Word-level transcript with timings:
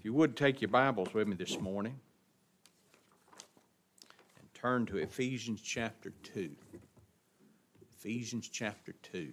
If 0.00 0.06
you 0.06 0.14
would 0.14 0.34
take 0.34 0.62
your 0.62 0.70
Bibles 0.70 1.12
with 1.12 1.28
me 1.28 1.36
this 1.36 1.60
morning 1.60 2.00
and 4.38 4.54
turn 4.54 4.86
to 4.86 4.96
Ephesians 4.96 5.60
chapter 5.60 6.14
2. 6.22 6.48
Ephesians 7.98 8.48
chapter 8.48 8.94
2. 9.02 9.30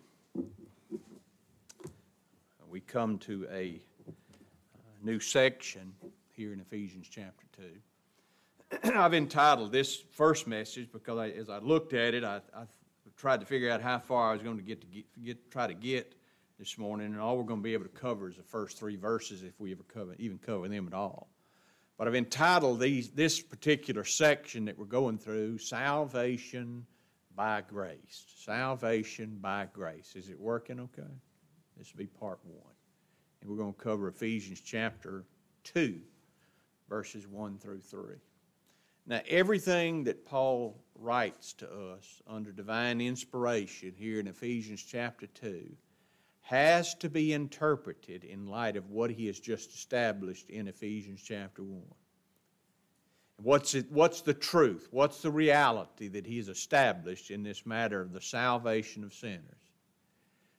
We 2.70 2.82
come 2.82 3.18
to 3.20 3.48
a 3.50 3.80
new 5.02 5.22
section 5.22 5.94
here 6.34 6.52
in 6.52 6.60
Ephesians 6.60 7.08
chapter 7.10 7.46
2. 8.82 8.92
I've 8.94 9.14
entitled 9.14 9.72
this 9.72 10.04
first 10.12 10.48
message 10.48 10.90
because 10.92 11.18
I, 11.18 11.30
as 11.30 11.50
I 11.50 11.60
looked 11.60 11.94
at 11.94 12.14
it, 12.14 12.26
I, 12.26 12.42
I, 12.54 12.64
tried 13.16 13.40
to 13.40 13.46
figure 13.46 13.72
out 13.72 13.82
how 13.82 14.00
far 14.00 14.32
I 14.32 14.34
was 14.34 14.44
going 14.44 14.58
to 14.58 14.64
get 14.64 14.82
to 14.82 14.88
get, 14.88 15.06
get, 15.24 15.50
try 15.50 15.66
to 15.66 15.74
get 15.74 16.14
this 16.60 16.78
morning, 16.78 17.08
and 17.08 17.20
all 17.20 17.38
we're 17.38 17.44
going 17.44 17.60
to 17.60 17.64
be 17.64 17.74
able 17.74 17.86
to 17.86 17.90
cover 17.90 18.30
is 18.30 18.36
the 18.36 18.44
first 18.44 18.80
three 18.80 18.96
verses 18.96 19.44
if 19.44 19.60
we 19.60 19.72
ever 19.72 19.84
cover, 19.84 20.16
even 20.18 20.40
cover 20.40 20.68
them 20.68 20.88
at 20.88 20.94
all. 20.94 21.30
But 21.98 22.08
I've 22.08 22.16
entitled 22.16 22.80
these, 22.80 23.10
this 23.10 23.40
particular 23.40 24.04
section 24.04 24.66
that 24.66 24.78
we're 24.78 24.86
going 24.86 25.18
through 25.20 25.60
Salvation 25.60 26.86
by 27.36 27.62
Grace. 27.62 28.26
Salvation 28.38 29.38
by 29.40 29.68
Grace. 29.72 30.14
Is 30.16 30.30
it 30.30 30.40
working 30.40 30.80
okay? 30.80 31.04
This 31.78 31.94
will 31.94 32.00
be 32.00 32.08
part 32.08 32.40
one. 32.44 32.74
And 33.42 33.50
we're 33.50 33.58
going 33.58 33.74
to 33.74 33.80
cover 33.80 34.08
Ephesians 34.08 34.62
chapter 34.62 35.26
2, 35.64 36.00
verses 36.90 37.28
1 37.28 37.60
through 37.60 37.82
3. 37.82 38.16
Now, 39.06 39.22
everything 39.28 40.04
that 40.06 40.26
Paul 40.26 40.84
writes 40.96 41.54
to 41.54 41.68
us 41.68 42.22
under 42.28 42.52
divine 42.52 43.00
inspiration 43.00 43.94
here 43.96 44.20
in 44.20 44.28
Ephesians 44.28 44.84
chapter 44.84 45.28
2 45.28 45.68
has 46.48 46.96
to 46.96 47.10
be 47.10 47.34
interpreted 47.34 48.24
in 48.24 48.48
light 48.48 48.78
of 48.78 48.90
what 48.90 49.12
he 49.12 49.28
has 49.28 49.38
just 49.38 49.74
established 49.74 50.50
in 50.50 50.70
Ephesians 50.70 51.22
chapter 51.22 51.62
1. 51.62 51.82
What's, 53.44 53.76
it, 53.76 53.92
what's 53.92 54.22
the 54.22 54.34
truth? 54.34 54.88
What's 54.92 55.22
the 55.22 55.30
reality 55.30 56.08
that 56.08 56.26
he 56.26 56.38
has 56.38 56.48
established 56.48 57.32
in 57.32 57.44
this 57.44 57.66
matter 57.66 58.00
of 58.00 58.14
the 58.14 58.22
salvation 58.22 59.04
of 59.04 59.14
sinners? 59.14 59.74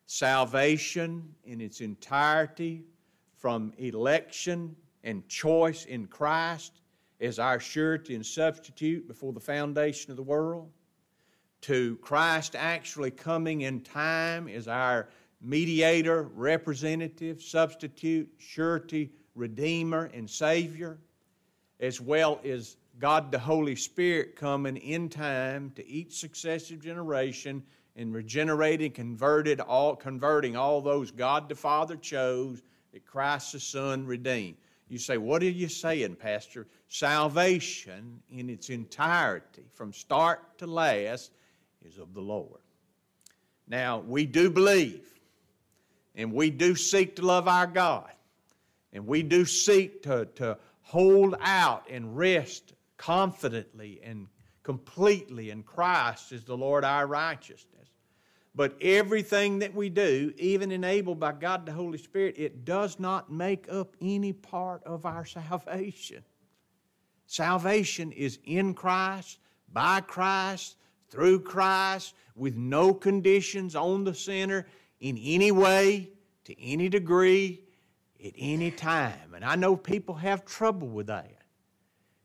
Salvation 0.04 1.34
in 1.44 1.62
its 1.62 1.80
entirety 1.80 2.84
from 3.38 3.72
election 3.78 4.76
and 5.04 5.26
choice 5.26 5.86
in 5.86 6.06
Christ 6.06 6.82
as 7.18 7.38
our 7.38 7.60
surety 7.60 8.14
and 8.14 8.26
substitute 8.26 9.08
before 9.08 9.32
the 9.32 9.40
foundation 9.40 10.10
of 10.10 10.18
the 10.18 10.22
world, 10.22 10.70
to 11.62 11.96
Christ 12.02 12.54
actually 12.54 13.10
coming 13.10 13.62
in 13.62 13.80
time 13.80 14.48
as 14.48 14.68
our 14.68 15.08
mediator, 15.40 16.24
representative, 16.34 17.42
substitute, 17.42 18.28
surety, 18.38 19.10
redeemer, 19.34 20.10
and 20.14 20.28
savior, 20.28 20.98
as 21.80 22.00
well 22.00 22.40
as 22.44 22.76
God 22.98 23.30
the 23.30 23.38
Holy 23.38 23.76
Spirit 23.76 24.34
coming 24.34 24.76
in 24.76 25.08
time 25.08 25.70
to 25.76 25.86
each 25.86 26.18
successive 26.18 26.82
generation 26.82 27.62
and 27.94 28.12
regenerating, 28.12 28.90
converted 28.90 29.60
all, 29.60 29.94
converting 29.94 30.56
all 30.56 30.80
those 30.80 31.10
God 31.10 31.48
the 31.48 31.54
Father 31.54 31.96
chose 31.96 32.62
that 32.92 33.06
Christ 33.06 33.52
the 33.52 33.60
Son 33.60 34.04
redeemed. 34.06 34.56
You 34.88 34.98
say, 34.98 35.18
what 35.18 35.42
are 35.42 35.50
you 35.50 35.68
saying, 35.68 36.16
Pastor? 36.16 36.66
Salvation 36.88 38.20
in 38.30 38.48
its 38.48 38.70
entirety, 38.70 39.64
from 39.74 39.92
start 39.92 40.58
to 40.58 40.66
last, 40.66 41.30
is 41.84 41.98
of 41.98 42.14
the 42.14 42.20
Lord. 42.20 42.60
Now, 43.68 43.98
we 43.98 44.24
do 44.24 44.48
believe 44.48 45.17
and 46.18 46.32
we 46.32 46.50
do 46.50 46.74
seek 46.74 47.16
to 47.16 47.24
love 47.24 47.48
our 47.48 47.68
God. 47.68 48.10
And 48.92 49.06
we 49.06 49.22
do 49.22 49.44
seek 49.44 50.02
to, 50.02 50.26
to 50.34 50.58
hold 50.82 51.36
out 51.40 51.86
and 51.88 52.16
rest 52.16 52.74
confidently 52.96 54.00
and 54.02 54.26
completely 54.64 55.50
in 55.50 55.62
Christ 55.62 56.32
as 56.32 56.44
the 56.44 56.56
Lord 56.56 56.84
our 56.84 57.06
righteousness. 57.06 57.88
But 58.54 58.76
everything 58.82 59.60
that 59.60 59.72
we 59.72 59.88
do, 59.88 60.34
even 60.36 60.72
enabled 60.72 61.20
by 61.20 61.32
God 61.32 61.64
the 61.64 61.72
Holy 61.72 61.98
Spirit, 61.98 62.34
it 62.36 62.64
does 62.64 62.98
not 62.98 63.30
make 63.30 63.70
up 63.70 63.94
any 64.00 64.32
part 64.32 64.82
of 64.82 65.06
our 65.06 65.24
salvation. 65.24 66.24
Salvation 67.26 68.10
is 68.10 68.40
in 68.44 68.74
Christ, 68.74 69.38
by 69.72 70.00
Christ, 70.00 70.76
through 71.10 71.40
Christ, 71.40 72.14
with 72.34 72.56
no 72.56 72.92
conditions 72.92 73.76
on 73.76 74.02
the 74.02 74.14
sinner 74.14 74.66
in 75.00 75.18
any 75.18 75.52
way, 75.52 76.10
to 76.44 76.60
any 76.60 76.88
degree, 76.88 77.62
at 78.24 78.32
any 78.36 78.70
time. 78.70 79.34
And 79.34 79.44
I 79.44 79.54
know 79.54 79.76
people 79.76 80.14
have 80.16 80.44
trouble 80.44 80.88
with 80.88 81.06
that. 81.06 81.38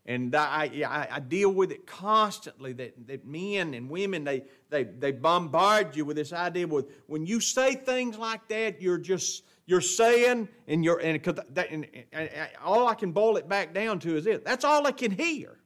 And 0.06 0.35
I, 0.35 0.69
I, 0.85 1.07
I, 1.16 1.19
deal 1.22 1.50
with 1.50 1.72
it 1.72 1.88
constantly 1.88 2.73
that, 2.73 3.07
that 3.07 3.25
men 3.25 3.73
and 3.73 3.89
women, 3.89 4.25
they, 4.25 4.44
they, 4.69 4.83
they 4.83 5.13
bombard 5.13 5.95
you 5.95 6.03
with 6.03 6.17
this 6.17 6.33
idea 6.33 6.67
with 6.67 6.91
when 7.07 7.25
you 7.25 7.39
say 7.39 7.75
things 7.75 8.17
like 8.17 8.45
that, 8.50 8.81
you're 8.81 8.97
just, 8.97 9.45
you're 9.66 9.79
saying, 9.79 10.50
and, 10.67 10.83
you're, 10.83 11.00
and, 11.00 11.25
and, 11.25 11.88
and, 12.12 12.29
and 12.29 12.50
all 12.62 12.89
I 12.89 12.95
can 12.95 13.13
boil 13.13 13.38
it 13.38 13.47
back 13.47 13.73
down 13.73 14.00
to 14.00 14.17
is 14.17 14.25
this 14.25 14.41
that's 14.44 14.66
all 14.66 14.85
I 14.85 14.91
can 14.91 15.12
hear. 15.12 15.57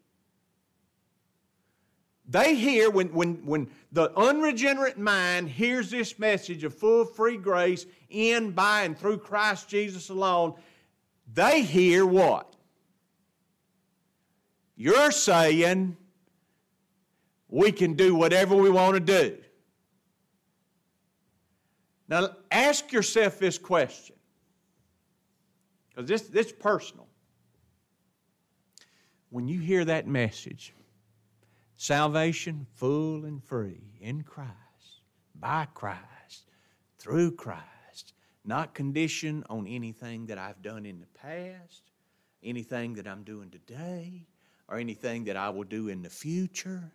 They 2.27 2.55
hear, 2.55 2.89
when, 2.89 3.13
when, 3.13 3.45
when 3.45 3.69
the 3.93 4.11
unregenerate 4.17 4.97
mind 4.97 5.47
hears 5.47 5.89
this 5.89 6.19
message 6.19 6.65
of 6.65 6.75
full 6.75 7.05
free 7.05 7.37
grace 7.37 7.85
in, 8.09 8.51
by, 8.51 8.81
and 8.81 8.97
through 8.97 9.19
Christ 9.19 9.69
Jesus 9.69 10.09
alone, 10.09 10.55
they 11.33 11.61
hear 11.61 12.05
what? 12.05 12.53
You're 14.75 15.11
saying 15.11 15.95
we 17.47 17.71
can 17.71 17.93
do 17.93 18.13
whatever 18.13 18.55
we 18.55 18.69
want 18.69 18.95
to 18.95 18.99
do. 18.99 19.37
Now, 22.09 22.29
ask 22.51 22.91
yourself 22.91 23.39
this 23.39 23.57
question, 23.57 24.17
because 25.89 26.09
this, 26.09 26.23
this 26.23 26.47
is 26.47 26.51
personal. 26.51 27.07
When 29.29 29.47
you 29.47 29.59
hear 29.59 29.83
that 29.85 30.07
message, 30.07 30.73
Salvation 31.79 32.65
full 32.73 33.25
and 33.25 33.43
free 33.43 33.99
in 34.01 34.23
Christ, 34.23 35.03
by 35.39 35.67
Christ, 35.75 36.49
through 36.97 37.35
Christ, 37.35 38.13
not 38.43 38.73
conditioned 38.73 39.45
on 39.47 39.67
anything 39.67 40.25
that 40.25 40.39
I've 40.39 40.63
done 40.63 40.87
in 40.87 40.99
the 40.99 41.05
past, 41.19 41.83
anything 42.43 42.95
that 42.95 43.07
I'm 43.07 43.23
doing 43.23 43.51
today, 43.51 44.25
or 44.67 44.79
anything 44.79 45.25
that 45.25 45.37
I 45.37 45.51
will 45.51 45.65
do 45.65 45.89
in 45.89 46.01
the 46.01 46.09
future. 46.09 46.91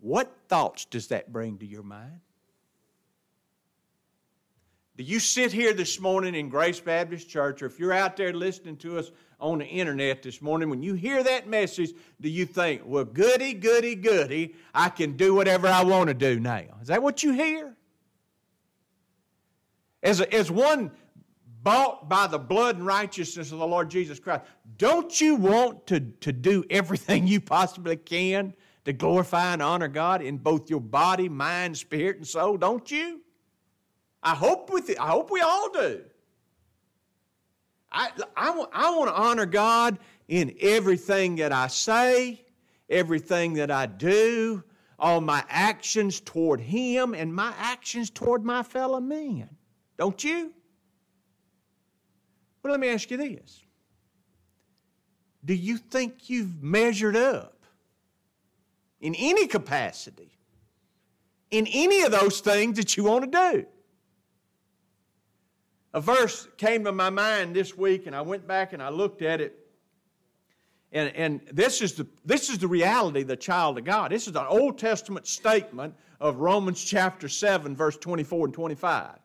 What 0.00 0.34
thoughts 0.48 0.86
does 0.86 1.08
that 1.08 1.30
bring 1.30 1.58
to 1.58 1.66
your 1.66 1.82
mind? 1.82 2.20
Do 4.96 5.04
you 5.04 5.20
sit 5.20 5.52
here 5.52 5.72
this 5.72 5.98
morning 5.98 6.34
in 6.34 6.50
Grace 6.50 6.78
Baptist 6.78 7.26
Church, 7.26 7.62
or 7.62 7.66
if 7.66 7.78
you're 7.78 7.94
out 7.94 8.14
there 8.14 8.34
listening 8.34 8.76
to 8.78 8.98
us 8.98 9.10
on 9.40 9.60
the 9.60 9.64
internet 9.64 10.22
this 10.22 10.42
morning, 10.42 10.68
when 10.68 10.82
you 10.82 10.92
hear 10.92 11.22
that 11.22 11.48
message, 11.48 11.92
do 12.20 12.28
you 12.28 12.44
think, 12.44 12.82
well, 12.84 13.06
goody, 13.06 13.54
goody, 13.54 13.94
goody, 13.94 14.54
I 14.74 14.90
can 14.90 15.16
do 15.16 15.34
whatever 15.34 15.66
I 15.66 15.82
want 15.82 16.08
to 16.08 16.14
do 16.14 16.38
now? 16.38 16.76
Is 16.82 16.88
that 16.88 17.02
what 17.02 17.22
you 17.22 17.32
hear? 17.32 17.74
As, 20.02 20.20
a, 20.20 20.30
as 20.34 20.50
one 20.50 20.90
bought 21.62 22.10
by 22.10 22.26
the 22.26 22.38
blood 22.38 22.76
and 22.76 22.84
righteousness 22.84 23.50
of 23.50 23.60
the 23.60 23.66
Lord 23.66 23.88
Jesus 23.88 24.20
Christ, 24.20 24.44
don't 24.76 25.18
you 25.18 25.36
want 25.36 25.86
to, 25.86 26.00
to 26.00 26.32
do 26.34 26.64
everything 26.68 27.26
you 27.26 27.40
possibly 27.40 27.96
can 27.96 28.52
to 28.84 28.92
glorify 28.92 29.54
and 29.54 29.62
honor 29.62 29.88
God 29.88 30.20
in 30.20 30.36
both 30.36 30.68
your 30.68 30.80
body, 30.80 31.30
mind, 31.30 31.78
spirit, 31.78 32.18
and 32.18 32.26
soul? 32.26 32.58
Don't 32.58 32.90
you? 32.90 33.22
I 34.22 34.34
hope 34.34 34.70
with 34.70 34.88
it, 34.90 35.00
I 35.00 35.08
hope 35.08 35.30
we 35.30 35.40
all 35.40 35.70
do. 35.70 36.02
I, 37.90 38.10
I, 38.36 38.66
I 38.72 38.96
want 38.96 39.10
to 39.10 39.14
honor 39.14 39.46
God 39.46 39.98
in 40.28 40.54
everything 40.60 41.36
that 41.36 41.52
I 41.52 41.66
say, 41.66 42.44
everything 42.88 43.54
that 43.54 43.70
I 43.70 43.86
do, 43.86 44.62
all 44.98 45.20
my 45.20 45.44
actions 45.48 46.20
toward 46.20 46.60
Him, 46.60 47.14
and 47.14 47.34
my 47.34 47.52
actions 47.58 48.08
toward 48.08 48.44
my 48.44 48.62
fellow 48.62 49.00
men. 49.00 49.48
Don't 49.98 50.22
you? 50.22 50.52
Well, 52.62 52.70
let 52.70 52.80
me 52.80 52.88
ask 52.88 53.10
you 53.10 53.16
this 53.16 53.62
Do 55.44 55.54
you 55.54 55.76
think 55.76 56.30
you've 56.30 56.62
measured 56.62 57.16
up 57.16 57.66
in 59.00 59.14
any 59.16 59.46
capacity 59.48 60.38
in 61.50 61.66
any 61.66 62.02
of 62.02 62.10
those 62.10 62.40
things 62.40 62.78
that 62.78 62.96
you 62.96 63.04
want 63.04 63.30
to 63.30 63.52
do? 63.52 63.66
A 65.94 66.00
verse 66.00 66.48
came 66.56 66.84
to 66.84 66.92
my 66.92 67.10
mind 67.10 67.54
this 67.54 67.76
week, 67.76 68.06
and 68.06 68.16
I 68.16 68.22
went 68.22 68.46
back 68.46 68.72
and 68.72 68.82
I 68.82 68.88
looked 68.88 69.22
at 69.22 69.40
it. 69.40 69.58
And, 70.92 71.14
and 71.16 71.40
this, 71.52 71.80
is 71.80 71.94
the, 71.94 72.06
this 72.24 72.50
is 72.50 72.58
the 72.58 72.68
reality 72.68 73.22
of 73.22 73.28
the 73.28 73.36
child 73.36 73.78
of 73.78 73.84
God. 73.84 74.12
This 74.12 74.28
is 74.28 74.36
an 74.36 74.46
Old 74.48 74.78
Testament 74.78 75.26
statement 75.26 75.94
of 76.20 76.36
Romans 76.36 76.82
chapter 76.82 77.28
7, 77.28 77.74
verse 77.74 77.96
24 77.96 78.46
and 78.46 78.54
25. 78.54 79.18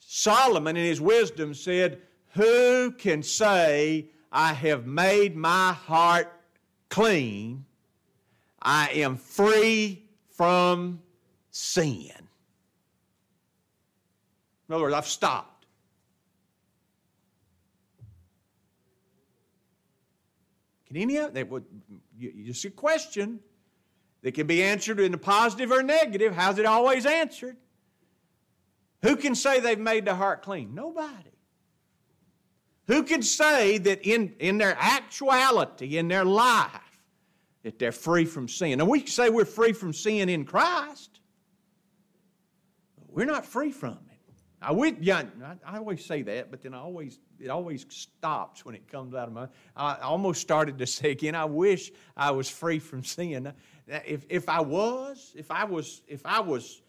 Solomon, 0.00 0.76
in 0.76 0.84
his 0.84 1.00
wisdom, 1.00 1.52
said, 1.54 2.02
Who 2.34 2.92
can 2.92 3.22
say, 3.22 4.10
I 4.30 4.52
have 4.52 4.86
made 4.86 5.36
my 5.36 5.72
heart 5.72 6.32
clean? 6.90 7.64
I 8.62 8.90
am 8.90 9.16
free 9.16 10.04
from 10.30 11.00
sin. 11.50 12.15
In 14.68 14.74
other 14.74 14.84
words, 14.84 14.94
I've 14.94 15.06
stopped. 15.06 15.66
Can 20.86 20.96
any 20.96 21.16
of 21.16 21.34
that 21.34 21.48
would 21.48 21.64
just 22.18 22.64
a 22.64 22.70
question 22.70 23.40
that 24.22 24.32
can 24.32 24.46
be 24.46 24.62
answered 24.62 25.00
in 25.00 25.14
a 25.14 25.18
positive 25.18 25.70
or 25.70 25.82
negative? 25.82 26.34
How's 26.34 26.58
it 26.58 26.66
always 26.66 27.06
answered? 27.06 27.56
Who 29.02 29.16
can 29.16 29.34
say 29.34 29.60
they've 29.60 29.78
made 29.78 30.04
their 30.04 30.14
heart 30.14 30.42
clean? 30.42 30.74
Nobody. 30.74 31.30
Who 32.86 33.02
can 33.02 33.22
say 33.22 33.78
that 33.78 34.06
in, 34.06 34.34
in 34.38 34.58
their 34.58 34.76
actuality, 34.78 35.98
in 35.98 36.08
their 36.08 36.24
life, 36.24 36.70
that 37.62 37.78
they're 37.78 37.92
free 37.92 38.24
from 38.24 38.48
sin? 38.48 38.80
And 38.80 38.88
we 38.88 39.00
can 39.00 39.08
say 39.08 39.28
we're 39.28 39.44
free 39.44 39.72
from 39.72 39.92
sin 39.92 40.28
in 40.28 40.44
Christ, 40.44 41.20
but 42.96 43.12
we're 43.12 43.26
not 43.26 43.44
free 43.44 43.72
from 43.72 43.98
it. 44.10 44.15
I 44.60 44.72
would, 44.72 45.04
yeah, 45.04 45.24
I 45.66 45.76
always 45.76 46.04
say 46.04 46.22
that, 46.22 46.50
but 46.50 46.62
then 46.62 46.72
I 46.72 46.78
always 46.78 47.18
it 47.38 47.48
always 47.48 47.84
stops 47.90 48.64
when 48.64 48.74
it 48.74 48.90
comes 48.90 49.14
out 49.14 49.28
of 49.28 49.34
my. 49.34 49.48
I 49.76 49.96
almost 49.96 50.40
started 50.40 50.78
to 50.78 50.86
say 50.86 51.10
again. 51.10 51.34
I 51.34 51.44
wish 51.44 51.92
I 52.16 52.30
was 52.30 52.48
free 52.48 52.78
from 52.78 53.04
sin. 53.04 53.52
If 53.86 54.24
if 54.28 54.48
I 54.48 54.60
was, 54.60 55.32
if 55.36 55.50
I 55.50 55.64
was, 55.64 56.02
if 56.08 56.24
I 56.24 56.40
was, 56.40 56.82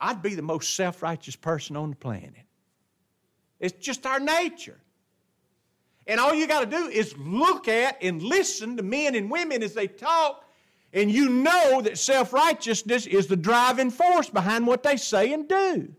I'd 0.00 0.22
be 0.22 0.34
the 0.34 0.42
most 0.42 0.74
self 0.74 1.02
righteous 1.02 1.36
person 1.36 1.76
on 1.76 1.90
the 1.90 1.96
planet. 1.96 2.34
It's 3.58 3.78
just 3.78 4.06
our 4.06 4.18
nature. 4.18 4.80
And 6.06 6.18
all 6.18 6.34
you 6.34 6.46
got 6.48 6.60
to 6.60 6.66
do 6.66 6.88
is 6.88 7.16
look 7.18 7.68
at 7.68 8.02
and 8.02 8.22
listen 8.22 8.78
to 8.78 8.82
men 8.82 9.14
and 9.14 9.30
women 9.30 9.62
as 9.62 9.74
they 9.74 9.86
talk, 9.86 10.44
and 10.94 11.10
you 11.10 11.28
know 11.28 11.82
that 11.82 11.98
self 11.98 12.32
righteousness 12.32 13.06
is 13.06 13.26
the 13.26 13.36
driving 13.36 13.90
force 13.90 14.30
behind 14.30 14.66
what 14.66 14.82
they 14.82 14.96
say 14.96 15.34
and 15.34 15.46
do. 15.46 15.94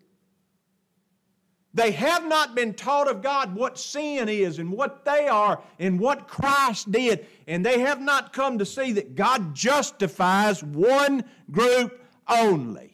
They 1.74 1.92
have 1.92 2.28
not 2.28 2.54
been 2.54 2.74
taught 2.74 3.08
of 3.08 3.22
God 3.22 3.56
what 3.56 3.80
sin 3.80 4.28
is 4.28 4.60
and 4.60 4.72
what 4.72 5.06
they 5.06 5.28
are 5.28 5.62
and 5.80 6.00
what 6.00 6.28
Christ 6.28 6.92
did. 6.92 7.26
And 7.48 7.66
they 7.66 7.80
have 7.80 8.02
not 8.02 8.34
come 8.34 8.58
to 8.60 8.66
see 8.66 8.92
that 8.94 9.16
God 9.16 9.56
justifies 9.56 10.62
one 10.62 11.24
group 11.50 12.04
only 12.28 12.92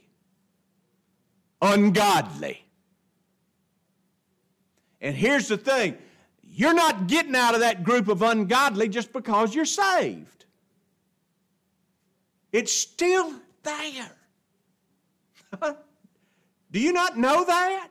ungodly. 1.62 2.63
And 5.01 5.15
here's 5.15 5.47
the 5.47 5.57
thing 5.57 5.97
you're 6.44 6.74
not 6.74 7.07
getting 7.07 7.35
out 7.35 7.53
of 7.53 7.59
that 7.62 7.83
group 7.83 8.07
of 8.07 8.21
ungodly 8.21 8.89
just 8.89 9.13
because 9.13 9.53
you're 9.53 9.65
saved, 9.65 10.45
it's 12.51 12.74
still 12.74 13.33
there. 13.63 14.12
Do 16.71 16.79
you 16.79 16.94
not 16.94 17.18
know 17.18 17.45
that? 17.45 17.89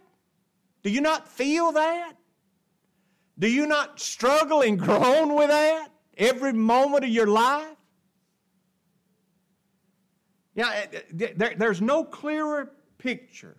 Do 0.87 0.93
you 0.93 1.01
not 1.01 1.27
feel 1.27 1.73
that? 1.73 2.13
Do 3.41 3.51
you 3.51 3.67
not 3.67 3.99
struggle 3.99 4.63
and 4.63 4.79
groan 4.79 5.35
with 5.35 5.49
that 5.49 5.89
every 6.17 6.53
moment 6.53 7.03
of 7.03 7.11
your 7.11 7.27
life? 7.27 7.77
Yeah, 10.55 10.71
eh, 10.73 11.01
eh, 11.19 11.33
there, 11.35 11.55
there's 11.59 11.81
no 11.81 12.05
clearer 12.05 12.71
picture 12.99 13.57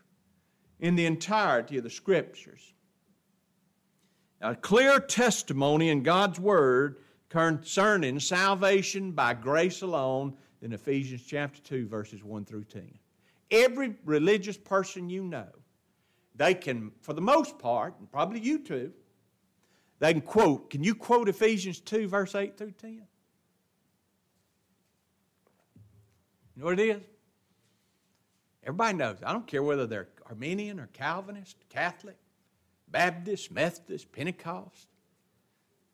in 0.80 0.96
the 0.96 1.06
entirety 1.06 1.78
of 1.78 1.84
the 1.84 1.90
Scriptures. 1.90 2.72
A 4.40 4.56
clear 4.56 4.98
testimony 4.98 5.90
in 5.90 6.04
God's 6.04 6.40
Word 6.40 7.00
concerning 7.28 8.22
salvation 8.22 9.12
by 9.12 9.34
grace 9.34 9.82
alone 9.82 10.34
in 10.62 10.72
Ephesians 10.72 11.24
chapter 11.28 11.60
2, 11.62 11.90
verses 11.90 12.24
1 12.24 12.46
through 12.46 12.64
10. 12.64 12.90
Every 13.52 13.98
religious 14.06 14.56
person 14.56 15.10
you 15.10 15.26
know 15.26 15.50
they 16.38 16.54
can, 16.54 16.92
for 17.02 17.14
the 17.14 17.22
most 17.22 17.60
part, 17.60 17.96
and 18.00 18.10
probably 18.12 18.40
you 18.40 18.60
too, 18.60 18.94
they 20.00 20.14
can 20.14 20.22
quote. 20.22 20.70
Can 20.70 20.84
you 20.84 20.94
quote 20.96 21.28
Ephesians 21.28 21.80
2, 21.80 22.08
verse 22.08 22.36
8 22.36 22.58
through 22.58 22.72
10? 22.72 22.92
You 22.94 23.02
know 26.56 26.66
what 26.66 26.80
it 26.80 26.98
is? 26.98 27.04
Everybody 28.64 28.98
knows. 28.98 29.18
I 29.26 29.34
don't 29.34 29.48
care 29.48 29.64
whether 29.64 29.88
they're 29.88 30.08
Arminian 30.28 30.80
or 30.80 30.88
Calvinist, 30.94 31.58
Catholic, 31.70 32.18
Baptist, 32.90 33.52
Methodist, 33.52 34.12
Pentecost, 34.12 34.88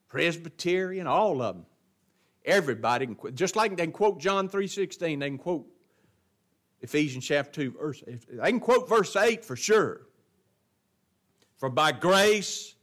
Presbyterian, 0.08 1.08
all 1.08 1.42
of 1.42 1.56
them. 1.56 1.66
Everybody 2.46 3.06
can 3.06 3.16
quote. 3.16 3.36
Just 3.36 3.56
like 3.56 3.78
they 3.78 3.84
can 3.84 3.94
quote 3.94 4.20
John 4.20 4.50
3.16, 4.50 5.00
they 5.00 5.30
can 5.30 5.38
quote 5.38 5.66
Ephesians 6.82 7.26
chapter 7.26 7.64
2, 7.64 7.72
verse. 7.72 8.04
They 8.06 8.50
can 8.50 8.60
quote 8.60 8.90
verse 8.90 9.16
8 9.16 9.46
for 9.46 9.56
sure. 9.56 10.02
For 11.64 11.70
by 11.70 11.94
grace 11.94 12.76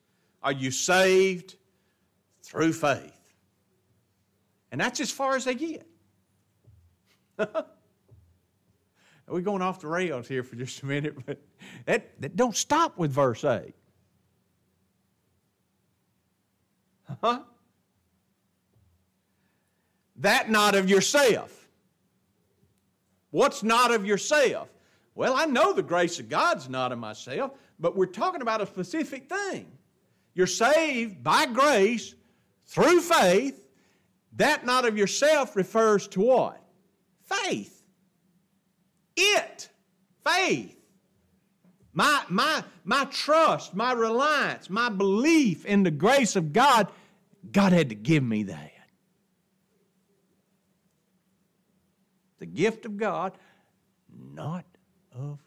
are 0.42 0.52
you 0.52 0.70
saved 0.70 1.56
through 2.42 2.72
faith. 2.72 3.20
And 4.72 4.80
that's 4.80 5.00
as 5.00 5.10
far 5.10 5.36
as 5.36 5.44
they 5.44 5.54
get. 5.54 5.86
We're 9.28 9.42
going 9.42 9.60
off 9.60 9.82
the 9.82 9.86
rails 9.86 10.26
here 10.28 10.42
for 10.42 10.56
just 10.56 10.82
a 10.82 10.86
minute, 10.86 11.14
but 11.26 11.42
that, 11.84 12.18
that 12.22 12.36
don't 12.36 12.56
stop 12.56 12.96
with 12.96 13.12
verse 13.12 13.44
8. 13.44 13.74
Huh? 17.22 17.40
That 20.16 20.48
not 20.48 20.74
of 20.74 20.88
yourself. 20.88 21.68
What's 23.30 23.62
not 23.62 23.90
of 23.90 24.06
yourself? 24.06 24.70
Well, 25.14 25.34
I 25.34 25.46
know 25.46 25.72
the 25.72 25.82
grace 25.82 26.18
of 26.20 26.28
God's 26.28 26.68
not 26.68 26.92
of 26.92 26.98
myself, 26.98 27.52
but 27.78 27.96
we're 27.96 28.06
talking 28.06 28.42
about 28.42 28.60
a 28.60 28.66
specific 28.66 29.28
thing. 29.28 29.66
You're 30.34 30.46
saved 30.46 31.22
by 31.22 31.46
grace 31.46 32.14
through 32.66 33.00
faith. 33.00 33.66
That 34.36 34.64
not 34.64 34.86
of 34.86 34.96
yourself 34.96 35.56
refers 35.56 36.06
to 36.08 36.20
what? 36.20 36.62
Faith. 37.24 37.82
It. 39.16 39.68
Faith. 40.24 40.76
My, 41.92 42.22
my, 42.28 42.62
my 42.84 43.04
trust, 43.06 43.74
my 43.74 43.92
reliance, 43.92 44.70
my 44.70 44.88
belief 44.88 45.64
in 45.64 45.82
the 45.82 45.90
grace 45.90 46.36
of 46.36 46.52
God, 46.52 46.88
God 47.50 47.72
had 47.72 47.88
to 47.88 47.96
give 47.96 48.22
me 48.22 48.44
that. 48.44 48.70
The 52.38 52.46
gift 52.46 52.86
of 52.86 52.96
God, 52.96 53.32
not 54.34 54.64
of 55.20 55.38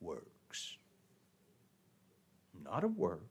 works. 0.00 0.76
not 2.64 2.84
of 2.84 2.96
works. 2.96 3.22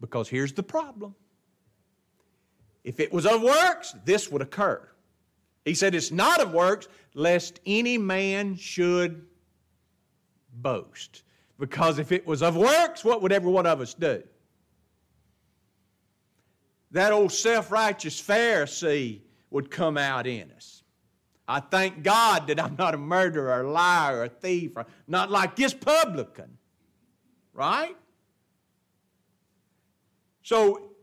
Because 0.00 0.28
here's 0.28 0.52
the 0.52 0.62
problem 0.62 1.14
if 2.84 3.00
it 3.00 3.12
was 3.12 3.24
of 3.24 3.42
works, 3.42 3.94
this 4.04 4.30
would 4.30 4.42
occur. 4.42 4.86
He 5.64 5.74
said, 5.74 5.94
It's 5.94 6.12
not 6.12 6.40
of 6.40 6.52
works, 6.52 6.88
lest 7.14 7.60
any 7.64 7.96
man 7.96 8.56
should 8.56 9.26
boast. 10.52 11.22
Because 11.58 11.98
if 11.98 12.12
it 12.12 12.26
was 12.26 12.42
of 12.42 12.56
works, 12.56 13.04
what 13.04 13.22
would 13.22 13.32
every 13.32 13.50
one 13.50 13.66
of 13.66 13.80
us 13.80 13.94
do? 13.94 14.22
That 16.90 17.12
old 17.12 17.32
self 17.32 17.72
righteous 17.72 18.20
Pharisee 18.20 19.20
would 19.50 19.70
come 19.70 19.96
out 19.96 20.26
in 20.26 20.50
us. 20.52 20.83
I 21.46 21.60
thank 21.60 22.02
God 22.02 22.46
that 22.46 22.58
I'm 22.58 22.76
not 22.76 22.94
a 22.94 22.98
murderer, 22.98 23.60
a 23.60 23.70
liar, 23.70 24.24
a 24.24 24.28
thief, 24.28 24.72
or 24.76 24.86
not 25.06 25.30
like 25.30 25.56
this 25.56 25.74
publican. 25.74 26.58
Right? 27.52 27.96
So 30.42 30.94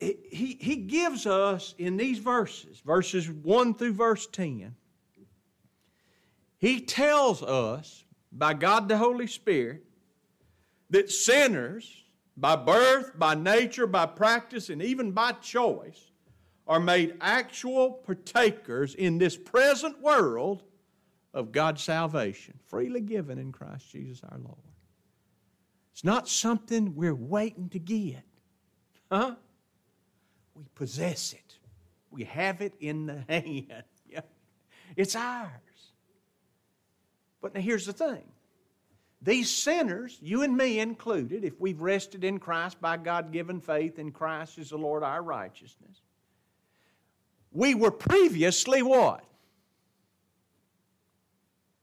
he, 0.00 0.56
he 0.60 0.76
gives 0.76 1.26
us 1.26 1.74
in 1.78 1.96
these 1.96 2.18
verses, 2.18 2.80
verses 2.80 3.28
1 3.28 3.74
through 3.74 3.94
verse 3.94 4.26
10, 4.26 4.74
he 6.58 6.80
tells 6.80 7.42
us 7.42 8.04
by 8.32 8.54
God 8.54 8.88
the 8.88 8.96
Holy 8.96 9.26
Spirit 9.26 9.84
that 10.90 11.10
sinners, 11.10 12.04
by 12.36 12.56
birth, 12.56 13.18
by 13.18 13.34
nature, 13.34 13.86
by 13.86 14.06
practice, 14.06 14.70
and 14.70 14.82
even 14.82 15.12
by 15.12 15.32
choice, 15.32 16.10
are 16.68 16.78
made 16.78 17.16
actual 17.20 17.92
partakers 17.92 18.94
in 18.94 19.16
this 19.18 19.36
present 19.36 20.00
world 20.02 20.62
of 21.32 21.50
God's 21.50 21.82
salvation, 21.82 22.58
freely 22.66 23.00
given 23.00 23.38
in 23.38 23.52
Christ 23.52 23.90
Jesus 23.90 24.20
our 24.30 24.38
Lord. 24.38 24.58
It's 25.92 26.04
not 26.04 26.28
something 26.28 26.94
we're 26.94 27.14
waiting 27.14 27.70
to 27.70 27.78
get. 27.78 28.22
Huh? 29.10 29.34
We 30.54 30.64
possess 30.74 31.32
it. 31.32 31.58
We 32.10 32.24
have 32.24 32.60
it 32.60 32.74
in 32.78 33.06
the 33.06 33.24
hand. 33.28 33.84
It's 34.96 35.16
ours. 35.16 35.50
But 37.40 37.54
now 37.54 37.60
here's 37.60 37.86
the 37.86 37.92
thing. 37.92 38.24
These 39.20 39.50
sinners, 39.50 40.18
you 40.20 40.42
and 40.42 40.56
me 40.56 40.78
included, 40.78 41.44
if 41.44 41.60
we've 41.60 41.80
rested 41.80 42.24
in 42.24 42.38
Christ 42.38 42.80
by 42.80 42.96
God 42.96 43.32
given 43.32 43.60
faith 43.60 43.98
in 43.98 44.12
Christ 44.12 44.58
as 44.58 44.70
the 44.70 44.78
Lord 44.78 45.02
our 45.02 45.22
righteousness, 45.22 46.02
we 47.58 47.74
were 47.74 47.90
previously 47.90 48.82
what? 48.82 49.24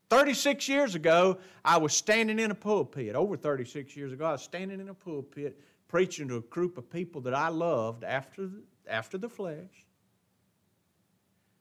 36 0.09 0.69
years 0.69 0.95
ago, 0.95 1.37
I 1.65 1.75
was 1.75 1.93
standing 1.93 2.39
in 2.39 2.49
a 2.49 2.55
pulpit. 2.55 3.13
Over 3.13 3.35
36 3.35 3.93
years 3.97 4.13
ago, 4.13 4.23
I 4.23 4.31
was 4.31 4.41
standing 4.41 4.79
in 4.79 4.87
a 4.87 4.93
pulpit 4.93 5.59
preaching 5.89 6.29
to 6.29 6.37
a 6.37 6.41
group 6.41 6.77
of 6.77 6.89
people 6.89 7.19
that 7.21 7.33
I 7.33 7.49
loved 7.49 8.05
after, 8.05 8.49
after 8.87 9.17
the 9.17 9.27
flesh. 9.27 9.85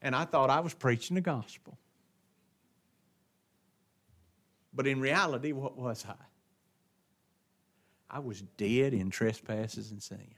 And 0.01 0.15
I 0.15 0.27
thought 0.27 0.49
I 0.49 0.61
was 0.61 0.75
preaching 0.75 1.17
the 1.17 1.21
gospel. 1.21 1.77
But 4.73 4.87
in 4.87 5.01
reality, 5.01 5.51
what 5.51 5.77
was 5.77 6.05
I? 6.09 6.15
I 8.09 8.21
was 8.21 8.43
dead 8.57 8.95
in 8.95 9.11
trespasses 9.11 9.91
and 9.91 10.01
sin. 10.01 10.35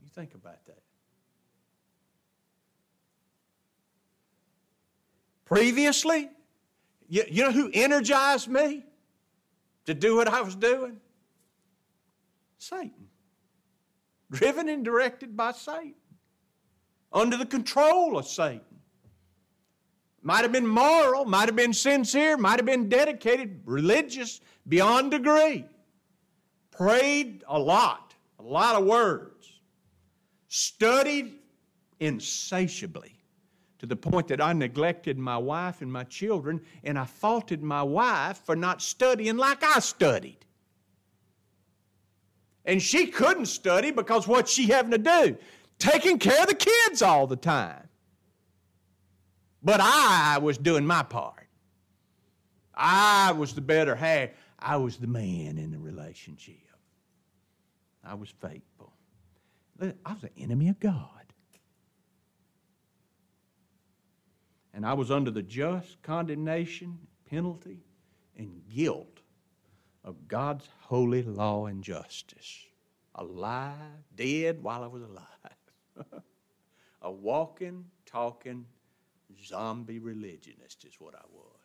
think 0.13 0.33
about 0.33 0.65
that. 0.65 0.81
Previously, 5.45 6.29
you, 7.09 7.23
you 7.29 7.43
know 7.43 7.51
who 7.51 7.69
energized 7.73 8.47
me 8.47 8.85
to 9.85 9.93
do 9.93 10.15
what 10.15 10.27
I 10.27 10.41
was 10.41 10.55
doing? 10.55 10.97
Satan. 12.57 13.07
Driven 14.31 14.69
and 14.69 14.85
directed 14.85 15.35
by 15.35 15.51
Satan. 15.51 15.95
Under 17.11 17.35
the 17.35 17.45
control 17.45 18.17
of 18.17 18.25
Satan. 18.27 18.61
Might 20.23 20.43
have 20.43 20.51
been 20.51 20.67
moral, 20.67 21.25
might 21.25 21.47
have 21.47 21.55
been 21.55 21.73
sincere, 21.73 22.37
might 22.37 22.59
have 22.59 22.65
been 22.65 22.87
dedicated, 22.87 23.61
religious 23.65 24.39
beyond 24.67 25.11
degree. 25.11 25.65
Prayed 26.69 27.43
a 27.47 27.57
lot, 27.59 28.13
a 28.39 28.43
lot 28.43 28.79
of 28.79 28.85
words. 28.85 29.30
Studied 30.53 31.35
insatiably 32.01 33.15
to 33.79 33.85
the 33.85 33.95
point 33.95 34.27
that 34.27 34.41
I 34.41 34.51
neglected 34.51 35.17
my 35.17 35.37
wife 35.37 35.81
and 35.81 35.89
my 35.89 36.03
children, 36.03 36.59
and 36.83 36.99
I 36.99 37.05
faulted 37.05 37.63
my 37.63 37.81
wife 37.81 38.41
for 38.43 38.53
not 38.57 38.81
studying 38.81 39.37
like 39.37 39.63
I 39.63 39.79
studied. 39.79 40.45
And 42.65 42.81
she 42.81 43.07
couldn't 43.07 43.45
study 43.45 43.91
because 43.91 44.27
what 44.27 44.49
she 44.49 44.67
having 44.67 44.91
to 44.91 44.97
do? 44.97 45.37
Taking 45.79 46.19
care 46.19 46.41
of 46.41 46.49
the 46.49 46.55
kids 46.55 47.01
all 47.01 47.27
the 47.27 47.37
time. 47.37 47.87
But 49.63 49.79
I 49.81 50.37
was 50.39 50.57
doing 50.57 50.85
my 50.85 51.03
part. 51.03 51.47
I 52.75 53.31
was 53.31 53.53
the 53.53 53.61
better 53.61 53.95
half. 53.95 54.31
I 54.59 54.75
was 54.75 54.97
the 54.97 55.07
man 55.07 55.57
in 55.57 55.71
the 55.71 55.79
relationship. 55.79 56.57
I 58.03 58.15
was 58.15 58.29
faithful. 58.41 58.90
I 59.81 60.13
was 60.13 60.23
an 60.23 60.29
enemy 60.37 60.69
of 60.69 60.79
God. 60.79 61.07
And 64.73 64.85
I 64.85 64.93
was 64.93 65.11
under 65.11 65.31
the 65.31 65.41
just 65.41 66.01
condemnation, 66.01 66.97
penalty, 67.29 67.79
and 68.37 68.61
guilt 68.73 69.19
of 70.03 70.27
God's 70.27 70.67
holy 70.81 71.23
law 71.23 71.65
and 71.65 71.83
justice. 71.83 72.65
Alive, 73.15 73.75
dead 74.15 74.63
while 74.63 74.83
I 74.83 74.87
was 74.87 75.03
alive. 75.03 76.07
a 77.01 77.11
walking, 77.11 77.85
talking, 78.05 78.65
zombie 79.43 79.99
religionist 79.99 80.85
is 80.85 80.93
what 80.99 81.15
I 81.15 81.25
was. 81.33 81.59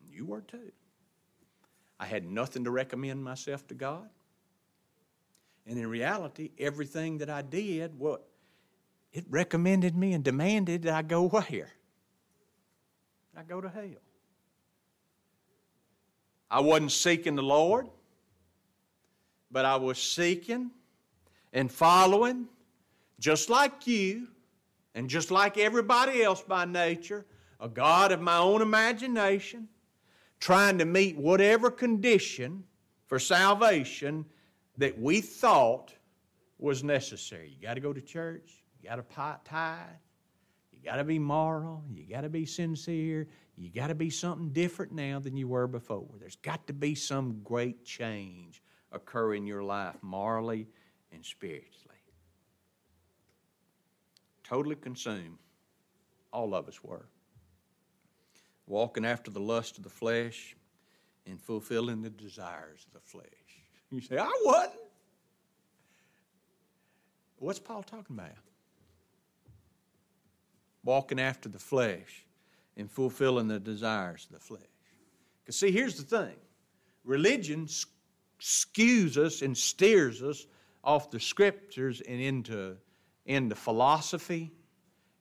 And 0.00 0.12
you 0.12 0.24
were 0.24 0.40
too. 0.40 0.72
I 2.00 2.06
had 2.06 2.24
nothing 2.24 2.64
to 2.64 2.70
recommend 2.70 3.22
myself 3.22 3.66
to 3.68 3.74
God. 3.74 4.08
And 5.68 5.78
in 5.78 5.86
reality, 5.86 6.50
everything 6.58 7.18
that 7.18 7.28
I 7.28 7.42
did, 7.42 7.98
what 7.98 8.26
it 9.12 9.26
recommended 9.28 9.94
me 9.94 10.14
and 10.14 10.24
demanded 10.24 10.82
that 10.84 10.94
I 10.94 11.02
go 11.02 11.28
where? 11.28 11.70
I 13.36 13.42
go 13.46 13.60
to 13.60 13.68
hell. 13.68 13.84
I 16.50 16.60
wasn't 16.60 16.92
seeking 16.92 17.36
the 17.36 17.42
Lord, 17.42 17.86
but 19.50 19.66
I 19.66 19.76
was 19.76 20.02
seeking 20.02 20.70
and 21.52 21.70
following, 21.70 22.46
just 23.20 23.50
like 23.50 23.86
you, 23.86 24.28
and 24.94 25.08
just 25.08 25.30
like 25.30 25.58
everybody 25.58 26.22
else 26.22 26.40
by 26.40 26.64
nature, 26.64 27.26
a 27.60 27.68
God 27.68 28.10
of 28.10 28.22
my 28.22 28.38
own 28.38 28.62
imagination, 28.62 29.68
trying 30.40 30.78
to 30.78 30.86
meet 30.86 31.18
whatever 31.18 31.70
condition 31.70 32.64
for 33.06 33.18
salvation 33.18 34.24
that 34.78 34.98
we 34.98 35.20
thought 35.20 35.92
was 36.58 36.82
necessary. 36.82 37.54
You 37.54 37.66
got 37.66 37.74
to 37.74 37.80
go 37.80 37.92
to 37.92 38.00
church, 38.00 38.64
you 38.80 38.88
got 38.88 38.96
to 38.96 39.38
tithe, 39.44 39.78
you 40.72 40.78
got 40.82 40.96
to 40.96 41.04
be 41.04 41.18
moral, 41.18 41.84
you 41.92 42.04
got 42.04 42.22
to 42.22 42.28
be 42.28 42.46
sincere, 42.46 43.28
you 43.56 43.70
got 43.70 43.88
to 43.88 43.94
be 43.94 44.10
something 44.10 44.50
different 44.50 44.92
now 44.92 45.18
than 45.18 45.36
you 45.36 45.48
were 45.48 45.66
before. 45.66 46.08
There's 46.18 46.36
got 46.36 46.66
to 46.68 46.72
be 46.72 46.94
some 46.94 47.40
great 47.44 47.84
change 47.84 48.62
occur 48.90 49.34
in 49.34 49.46
your 49.46 49.62
life 49.62 49.96
morally 50.02 50.66
and 51.12 51.24
spiritually 51.24 51.88
totally 54.48 54.76
consumed. 54.76 55.38
All 56.32 56.54
of 56.54 56.68
us 56.68 56.82
were. 56.82 57.06
Walking 58.66 59.04
after 59.04 59.30
the 59.30 59.40
lust 59.40 59.76
of 59.78 59.84
the 59.84 59.90
flesh 59.90 60.56
and 61.26 61.40
fulfilling 61.40 62.02
the 62.02 62.10
desires 62.10 62.86
of 62.86 62.92
the 62.94 63.00
flesh. 63.00 63.26
You 63.90 64.00
say, 64.00 64.18
I 64.18 64.30
wasn't. 64.44 64.74
What's 67.38 67.58
Paul 67.58 67.82
talking 67.82 68.16
about? 68.16 68.30
Walking 70.84 71.20
after 71.20 71.48
the 71.48 71.58
flesh 71.58 72.24
and 72.76 72.90
fulfilling 72.90 73.48
the 73.48 73.60
desires 73.60 74.26
of 74.26 74.38
the 74.38 74.44
flesh. 74.44 74.62
Because, 75.42 75.56
see, 75.56 75.70
here's 75.70 75.96
the 75.96 76.02
thing 76.02 76.36
religion 77.04 77.66
skews 78.40 79.16
us 79.16 79.42
and 79.42 79.56
steers 79.56 80.22
us 80.22 80.46
off 80.84 81.10
the 81.10 81.20
scriptures 81.20 82.00
and 82.00 82.20
into 82.20 82.76
into 83.26 83.54
philosophy 83.54 84.50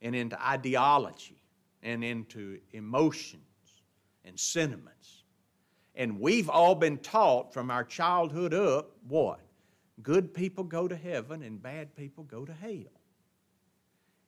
and 0.01 0.15
into 0.15 0.41
ideology 0.41 1.41
and 1.83 2.03
into 2.03 2.59
emotions 2.71 3.41
and 4.23 4.39
sentiments. 4.39 5.23
And 5.97 6.19
we've 6.19 6.47
all 6.47 6.75
been 6.75 6.99
taught 6.99 7.53
from 7.53 7.71
our 7.71 7.83
childhood 7.83 8.53
up 8.53 8.91
what? 9.07 9.39
Good 10.03 10.31
people 10.31 10.63
go 10.63 10.87
to 10.87 10.95
heaven 10.95 11.41
and 11.41 11.61
bad 11.61 11.95
people 11.95 12.23
go 12.23 12.45
to 12.45 12.53
hell. 12.53 13.01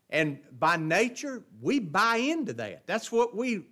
And 0.10 0.40
by 0.58 0.78
nature, 0.78 1.44
we 1.62 1.80
buy 1.80 2.18
into 2.18 2.54
that. 2.54 2.88
That's 2.88 3.12
what 3.12 3.36
we 3.36 3.66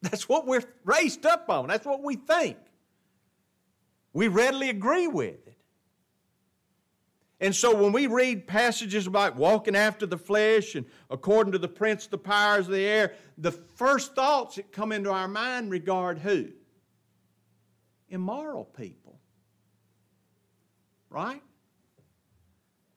that's 0.00 0.28
what 0.28 0.46
we're 0.46 0.62
raised 0.84 1.26
up 1.26 1.50
on. 1.50 1.66
That's 1.66 1.84
what 1.84 2.02
we 2.02 2.16
think. 2.16 2.56
We 4.12 4.28
readily 4.28 4.70
agree 4.70 5.08
with 5.08 5.46
it. 5.48 5.56
And 7.40 7.54
so 7.54 7.74
when 7.74 7.90
we 7.90 8.06
read 8.06 8.46
passages 8.46 9.08
about 9.08 9.34
walking 9.34 9.74
after 9.74 10.06
the 10.06 10.18
flesh 10.18 10.76
and 10.76 10.86
according 11.10 11.52
to 11.52 11.58
the 11.58 11.68
prince, 11.68 12.06
the 12.06 12.16
powers 12.16 12.66
of 12.66 12.72
the 12.72 12.84
air, 12.84 13.14
the 13.38 13.50
first 13.50 14.14
thoughts 14.14 14.54
that 14.54 14.70
come 14.70 14.92
into 14.92 15.10
our 15.10 15.26
mind 15.26 15.72
regard 15.72 16.18
who? 16.18 16.50
Immoral 18.08 18.64
people. 18.64 19.18
Right? 21.10 21.42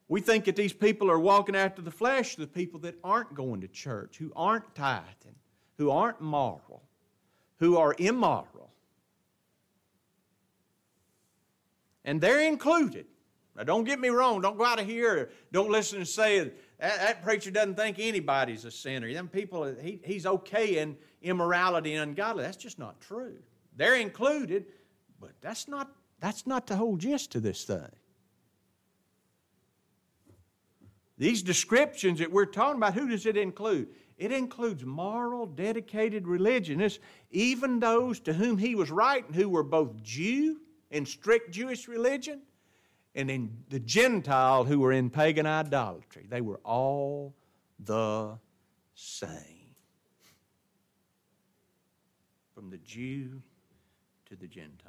We 0.08 0.22
think 0.22 0.46
that 0.46 0.56
these 0.56 0.74
people 0.74 1.12
are 1.12 1.20
walking 1.20 1.56
after 1.56 1.82
the 1.82 1.92
flesh, 1.92 2.36
the 2.36 2.48
people 2.48 2.80
that 2.82 2.96
aren't 3.04 3.34
going 3.34 3.62
to 3.62 3.68
church, 3.68 4.18
who 4.18 4.32
aren't 4.36 4.74
tithing, 4.74 5.36
who 5.78 5.92
aren't 5.92 6.22
moral, 6.22 6.84
who 7.58 7.78
are 7.78 7.94
immoral. 7.98 8.72
And 12.06 12.22
they're 12.22 12.42
included. 12.42 13.06
Now, 13.58 13.64
don't 13.64 13.84
get 13.84 14.00
me 14.00 14.10
wrong. 14.10 14.42
Don't 14.42 14.58
go 14.58 14.64
out 14.64 14.80
of 14.80 14.86
here. 14.86 15.30
Don't 15.52 15.70
listen 15.70 15.98
and 15.98 16.08
say 16.08 16.40
that, 16.40 16.54
that 16.80 17.24
preacher 17.24 17.52
doesn't 17.52 17.76
think 17.76 17.98
anybody's 18.00 18.64
a 18.64 18.72
sinner. 18.72 19.12
Them 19.12 19.28
people, 19.28 19.76
he, 19.82 20.00
he's 20.06 20.26
okay 20.26 20.78
in 20.78 20.96
immorality 21.22 21.96
and 21.96 22.10
ungodly. 22.10 22.44
That's 22.44 22.56
just 22.56 22.80
not 22.80 23.02
true. 23.02 23.36
They're 23.76 23.96
included, 23.96 24.68
but 25.20 25.32
that's 25.42 25.68
not, 25.68 25.92
that's 26.20 26.46
not 26.46 26.68
the 26.68 26.76
whole 26.76 26.98
gist 26.98 27.36
of 27.36 27.44
this 27.44 27.64
thing. 27.64 27.92
These 31.18 31.42
descriptions 31.42 32.20
that 32.20 32.32
we're 32.32 32.46
talking 32.46 32.78
about, 32.78 32.94
who 32.94 33.10
does 33.10 33.26
it 33.26 33.38
include? 33.38 33.90
It 34.18 34.32
includes 34.32 34.86
moral, 34.86 35.46
dedicated 35.48 36.28
religionists, 36.28 37.00
even 37.32 37.80
those 37.80 38.20
to 38.22 38.34
whom 38.34 38.58
he 38.58 38.76
was 38.76 38.92
writing 38.92 39.34
who 39.34 39.50
were 39.50 39.64
both 39.64 40.02
Jew 40.04 40.60
in 40.92 41.06
strict 41.06 41.52
Jewish 41.52 41.88
religion 41.88 42.42
and 43.16 43.32
in 43.32 43.58
the 43.70 43.80
Gentile 43.80 44.64
who 44.64 44.80
were 44.80 44.92
in 44.92 45.10
pagan 45.10 45.46
idolatry. 45.46 46.26
They 46.30 46.42
were 46.42 46.60
all 46.64 47.36
the 47.80 48.38
same. 48.94 49.58
from 52.58 52.72
the 52.72 52.78
Jew 52.80 53.40
to 54.26 54.36
the 54.36 54.48
Gentile. 54.48 54.87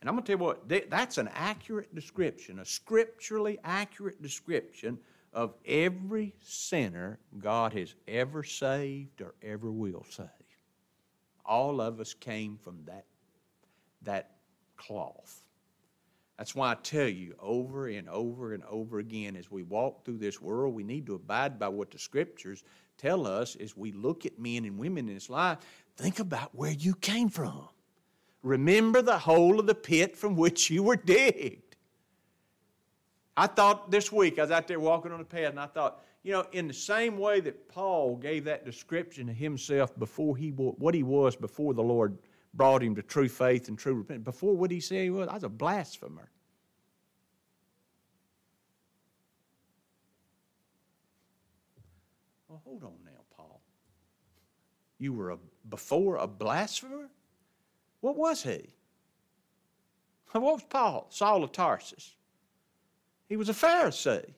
And 0.00 0.08
I'm 0.08 0.14
going 0.14 0.24
to 0.24 0.32
tell 0.32 0.38
you 0.38 0.44
what, 0.44 0.90
that's 0.90 1.18
an 1.18 1.28
accurate 1.34 1.94
description, 1.94 2.60
a 2.60 2.64
scripturally 2.64 3.58
accurate 3.64 4.22
description 4.22 4.98
of 5.32 5.54
every 5.66 6.34
sinner 6.42 7.18
God 7.38 7.72
has 7.72 7.94
ever 8.06 8.42
saved 8.42 9.20
or 9.20 9.34
ever 9.42 9.70
will 9.70 10.06
save. 10.08 10.28
All 11.44 11.80
of 11.80 12.00
us 12.00 12.14
came 12.14 12.58
from 12.62 12.78
that, 12.86 13.06
that 14.02 14.36
cloth. 14.76 15.44
That's 16.36 16.54
why 16.54 16.70
I 16.70 16.76
tell 16.76 17.08
you 17.08 17.34
over 17.40 17.88
and 17.88 18.08
over 18.08 18.54
and 18.54 18.62
over 18.64 19.00
again 19.00 19.34
as 19.34 19.50
we 19.50 19.64
walk 19.64 20.04
through 20.04 20.18
this 20.18 20.40
world, 20.40 20.74
we 20.74 20.84
need 20.84 21.06
to 21.06 21.16
abide 21.16 21.58
by 21.58 21.68
what 21.68 21.90
the 21.90 21.98
scriptures 21.98 22.62
tell 22.96 23.26
us 23.26 23.56
as 23.56 23.76
we 23.76 23.90
look 23.90 24.24
at 24.24 24.38
men 24.38 24.64
and 24.64 24.78
women 24.78 25.08
in 25.08 25.14
this 25.14 25.28
life. 25.28 25.58
Think 25.96 26.20
about 26.20 26.54
where 26.54 26.70
you 26.70 26.94
came 26.94 27.28
from. 27.28 27.68
Remember 28.42 29.02
the 29.02 29.18
hole 29.18 29.58
of 29.58 29.66
the 29.66 29.74
pit 29.74 30.16
from 30.16 30.36
which 30.36 30.70
you 30.70 30.82
were 30.82 30.96
digged. 30.96 31.76
I 33.36 33.46
thought 33.46 33.90
this 33.90 34.10
week, 34.10 34.38
I 34.38 34.42
was 34.42 34.50
out 34.50 34.66
there 34.66 34.80
walking 34.80 35.12
on 35.12 35.18
the 35.18 35.24
path, 35.24 35.50
and 35.50 35.60
I 35.60 35.66
thought, 35.66 36.04
you 36.22 36.32
know, 36.32 36.44
in 36.52 36.66
the 36.66 36.74
same 36.74 37.18
way 37.18 37.40
that 37.40 37.68
Paul 37.68 38.16
gave 38.16 38.44
that 38.44 38.64
description 38.64 39.28
of 39.28 39.36
himself 39.36 39.96
before 39.98 40.36
he 40.36 40.50
what 40.50 40.94
he 40.94 41.02
was 41.02 41.36
before 41.36 41.74
the 41.74 41.82
Lord 41.82 42.18
brought 42.54 42.82
him 42.82 42.94
to 42.96 43.02
true 43.02 43.28
faith 43.28 43.68
and 43.68 43.78
true 43.78 43.94
repentance. 43.94 44.24
Before 44.24 44.56
what 44.56 44.70
he 44.70 44.80
said 44.80 45.04
he 45.04 45.10
was, 45.10 45.28
I 45.28 45.34
was 45.34 45.44
a 45.44 45.48
blasphemer. 45.48 46.30
Well, 52.48 52.60
hold 52.64 52.82
on 52.82 52.94
now, 53.04 53.22
Paul. 53.36 53.60
You 54.98 55.12
were 55.12 55.30
a, 55.30 55.38
before 55.68 56.16
a 56.16 56.26
blasphemer? 56.26 57.08
What 58.00 58.16
was 58.16 58.42
he? 58.42 58.68
What 60.32 60.42
was 60.42 60.62
Paul, 60.68 61.06
Saul 61.10 61.42
of 61.42 61.52
Tarsus? 61.52 62.14
He 63.28 63.36
was 63.36 63.48
a 63.48 63.54
Pharisee. 63.54 64.34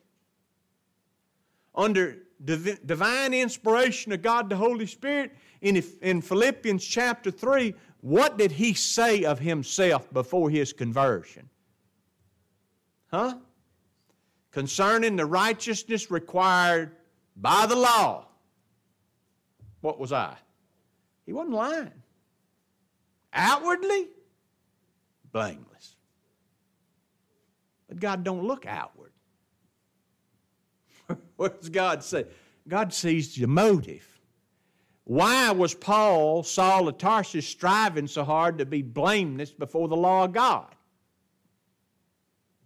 Under 1.74 2.18
divine 2.44 3.34
inspiration 3.34 4.12
of 4.12 4.22
God 4.22 4.48
the 4.48 4.56
Holy 4.56 4.86
Spirit, 4.86 5.36
in, 5.60 5.82
in 6.00 6.20
Philippians 6.22 6.84
chapter 6.84 7.30
3, 7.30 7.74
what 8.00 8.38
did 8.38 8.50
he 8.50 8.72
say 8.72 9.24
of 9.24 9.38
himself 9.38 10.10
before 10.12 10.48
his 10.48 10.72
conversion? 10.72 11.48
Huh? 13.10 13.36
Concerning 14.52 15.16
the 15.16 15.26
righteousness 15.26 16.10
required 16.10 16.96
by 17.36 17.66
the 17.66 17.76
law. 17.76 18.26
What 19.80 19.98
was 19.98 20.12
I? 20.12 20.36
He 21.26 21.32
wasn't 21.32 21.54
lying. 21.54 21.99
Outwardly, 23.32 24.08
blameless. 25.32 25.96
But 27.88 28.00
God 28.00 28.24
don't 28.24 28.44
look 28.44 28.66
outward. 28.66 29.12
what 31.36 31.60
does 31.60 31.68
God 31.68 32.02
say? 32.02 32.26
God 32.68 32.92
sees 32.92 33.34
the 33.34 33.46
motive. 33.46 34.06
Why 35.04 35.50
was 35.50 35.74
Paul, 35.74 36.44
Saul 36.44 36.86
of 36.86 36.98
Tarsus, 36.98 37.46
striving 37.46 38.06
so 38.06 38.22
hard 38.22 38.58
to 38.58 38.66
be 38.66 38.82
blameless 38.82 39.50
before 39.50 39.88
the 39.88 39.96
law 39.96 40.24
of 40.24 40.32
God? 40.32 40.72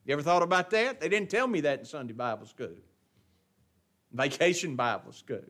You 0.05 0.13
ever 0.13 0.23
thought 0.23 0.43
about 0.43 0.69
that? 0.71 1.01
They 1.01 1.09
didn't 1.09 1.31
tell 1.31 1.47
me 1.47 1.63
that 1.63 1.79
in 1.79 1.85
Sunday 1.87 2.13
Bible 2.13 2.45
school, 2.45 2.77
vacation 4.13 4.77
Bible 4.77 5.13
school. 5.13 5.45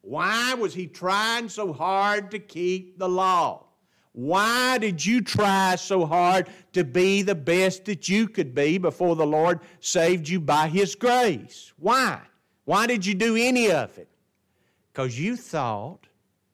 Why 0.00 0.54
was 0.54 0.72
he 0.72 0.86
trying 0.86 1.50
so 1.50 1.72
hard 1.74 2.30
to 2.30 2.38
keep 2.38 2.98
the 2.98 3.08
law? 3.08 3.67
Why 4.18 4.78
did 4.78 5.06
you 5.06 5.20
try 5.20 5.76
so 5.76 6.04
hard 6.04 6.48
to 6.72 6.82
be 6.82 7.22
the 7.22 7.36
best 7.36 7.84
that 7.84 8.08
you 8.08 8.26
could 8.26 8.52
be 8.52 8.76
before 8.76 9.14
the 9.14 9.24
Lord 9.24 9.60
saved 9.78 10.28
you 10.28 10.40
by 10.40 10.66
His 10.66 10.96
grace? 10.96 11.72
Why? 11.78 12.20
Why 12.64 12.88
did 12.88 13.06
you 13.06 13.14
do 13.14 13.36
any 13.36 13.70
of 13.70 13.96
it? 13.96 14.08
Because 14.92 15.20
you 15.20 15.36
thought 15.36 16.08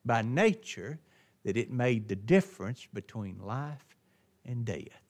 by 0.04 0.20
nature 0.20 0.98
that 1.44 1.56
it 1.56 1.70
made 1.70 2.06
the 2.06 2.16
difference 2.16 2.86
between 2.92 3.38
life 3.38 3.96
and 4.44 4.66
death. 4.66 5.00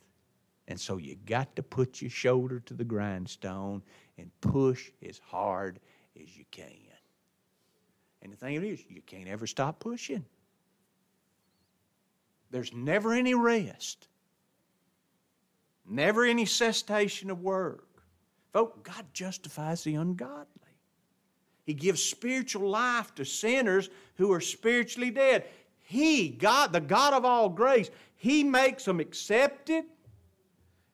And 0.68 0.80
so 0.80 0.98
you 0.98 1.16
got 1.26 1.56
to 1.56 1.62
put 1.64 2.00
your 2.00 2.10
shoulder 2.10 2.60
to 2.66 2.74
the 2.74 2.84
grindstone 2.84 3.82
and 4.16 4.30
push 4.40 4.92
as 5.04 5.18
hard 5.18 5.80
as 6.22 6.36
you 6.36 6.44
can. 6.52 6.70
And 8.22 8.32
the 8.32 8.36
thing 8.36 8.62
is, 8.62 8.84
you 8.88 9.02
can't 9.02 9.26
ever 9.26 9.48
stop 9.48 9.80
pushing. 9.80 10.24
There's 12.54 12.72
never 12.72 13.12
any 13.12 13.34
rest, 13.34 14.06
never 15.84 16.24
any 16.24 16.46
cessation 16.46 17.28
of 17.28 17.42
work. 17.42 17.88
Folks, 18.52 18.78
God 18.84 19.06
justifies 19.12 19.82
the 19.82 19.96
ungodly. 19.96 20.46
He 21.64 21.74
gives 21.74 22.00
spiritual 22.00 22.70
life 22.70 23.12
to 23.16 23.24
sinners 23.24 23.90
who 24.18 24.32
are 24.32 24.40
spiritually 24.40 25.10
dead. 25.10 25.46
He, 25.82 26.28
God, 26.28 26.72
the 26.72 26.80
God 26.80 27.12
of 27.12 27.24
all 27.24 27.48
grace, 27.48 27.90
He 28.14 28.44
makes 28.44 28.84
them 28.84 29.00
accepted 29.00 29.86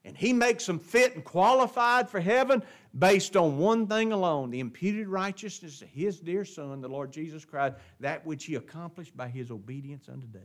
and 0.06 0.16
He 0.16 0.32
makes 0.32 0.64
them 0.64 0.78
fit 0.78 1.14
and 1.14 1.22
qualified 1.22 2.08
for 2.08 2.20
heaven 2.20 2.62
based 2.98 3.36
on 3.36 3.58
one 3.58 3.86
thing 3.86 4.12
alone 4.12 4.48
the 4.48 4.60
imputed 4.60 5.08
righteousness 5.08 5.82
of 5.82 5.88
His 5.88 6.20
dear 6.20 6.46
Son, 6.46 6.80
the 6.80 6.88
Lord 6.88 7.12
Jesus 7.12 7.44
Christ, 7.44 7.74
that 8.00 8.24
which 8.24 8.46
He 8.46 8.54
accomplished 8.54 9.14
by 9.14 9.28
His 9.28 9.50
obedience 9.50 10.08
unto 10.08 10.26
death. 10.26 10.40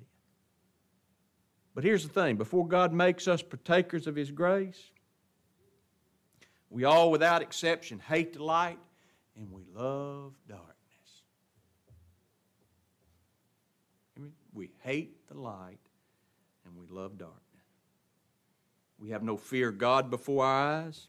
But 1.75 1.83
here's 1.83 2.03
the 2.03 2.09
thing 2.09 2.37
before 2.37 2.65
God 2.65 2.93
makes 2.93 3.27
us 3.27 3.41
partakers 3.41 4.07
of 4.07 4.15
His 4.15 4.31
grace, 4.31 4.91
we 6.69 6.85
all, 6.85 7.11
without 7.11 7.41
exception, 7.41 7.99
hate 7.99 8.33
the 8.33 8.43
light 8.43 8.79
and 9.35 9.51
we 9.51 9.63
love 9.73 10.33
darkness. 10.47 10.73
We 14.53 14.71
hate 14.83 15.27
the 15.27 15.37
light 15.37 15.79
and 16.65 16.77
we 16.77 16.87
love 16.87 17.17
darkness. 17.17 17.41
We 18.97 19.09
have 19.09 19.23
no 19.23 19.35
fear 19.35 19.69
of 19.69 19.77
God 19.77 20.09
before 20.09 20.45
our 20.45 20.83
eyes, 20.83 21.07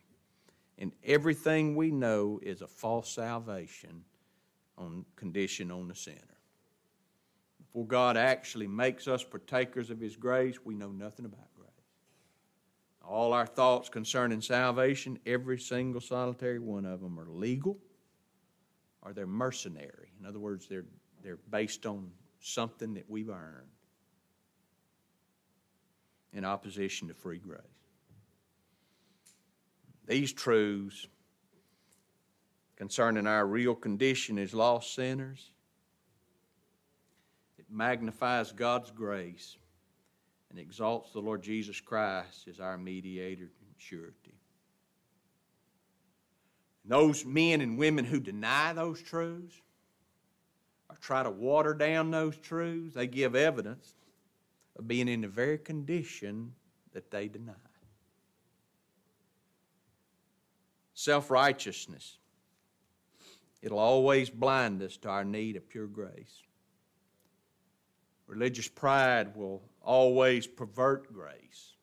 and 0.77 0.91
everything 1.05 1.77
we 1.77 1.93
know 1.93 2.41
is 2.43 2.61
a 2.61 2.67
false 2.67 3.09
salvation 3.09 4.03
on 4.77 5.05
condition 5.15 5.71
on 5.71 5.87
the 5.87 5.95
sinner. 5.95 6.36
Before 7.77 7.89
God 7.89 8.17
actually 8.17 8.69
makes 8.69 9.07
us 9.07 9.23
partakers 9.23 9.91
of 9.91 10.01
His 10.01 10.17
grace, 10.17 10.57
we 10.65 10.75
know 10.75 10.93
nothing 10.93 11.27
about 11.27 11.53
grace. 11.55 11.69
All 13.07 13.35
our 13.35 13.45
thoughts 13.45 13.91
concerning 13.91 14.41
salvation, 14.41 15.19
every 15.27 15.59
single 15.59 16.01
solitary 16.01 16.59
one 16.59 16.87
of 16.87 17.03
them, 17.03 17.21
are 17.21 17.29
legal 17.29 17.77
or 19.03 19.13
they're 19.13 19.27
mercenary. 19.27 20.11
In 20.19 20.25
other 20.25 20.39
words, 20.39 20.67
they're, 20.67 20.87
they're 21.23 21.37
based 21.51 21.85
on 21.85 22.11
something 22.41 22.95
that 22.95 23.11
we've 23.11 23.29
earned 23.29 23.69
in 26.33 26.47
opposition 26.47 27.09
to 27.09 27.15
free 27.15 27.37
grace. 27.37 27.61
These 30.07 30.33
truths 30.33 31.09
concerning 32.77 33.27
our 33.27 33.47
real 33.47 33.75
condition 33.75 34.39
as 34.39 34.55
lost 34.55 34.95
sinners, 34.95 35.51
it 37.69 37.75
magnifies 37.75 38.53
God's 38.53 38.91
grace 38.91 39.57
and 40.51 40.59
exalts 40.59 41.13
the 41.13 41.21
Lord 41.21 41.43
Jesus 41.43 41.81
Christ 41.81 42.49
as 42.49 42.61
our 42.61 42.79
mediator 42.79 43.45
and 43.45 43.75
surety. 43.77 44.35
Those 46.85 47.25
men 47.25 47.61
and 47.61 47.79
women 47.79 48.05
who 48.05 48.21
deny 48.21 48.73
those 48.73 49.03
truths 49.03 49.61
or 50.89 50.97
try 51.01 51.23
to 51.23 51.31
water 51.31 51.75
down 51.75 52.11
those 52.11 52.37
truths, 52.37 52.95
they 52.95 53.09
give 53.09 53.35
evidence 53.35 53.95
of 54.79 54.87
being 54.87 55.09
in 55.09 55.23
the 55.23 55.29
very 55.29 55.59
condition 55.59 56.53
that 56.93 57.11
they 57.11 57.29
deny. 57.29 57.53
Self 60.95 61.31
righteousness. 61.31 62.19
It'll 63.63 63.79
always 63.79 64.31
blind 64.31 64.81
us 64.83 64.97
to 64.99 65.09
our 65.09 65.25
need 65.25 65.57
of 65.57 65.69
pure 65.69 65.89
grace. 65.89 66.43
Religious 68.27 68.69
pride 68.69 69.37
will 69.37 69.63
always 69.83 70.47
pervert 70.47 71.13
grace, 71.13 71.75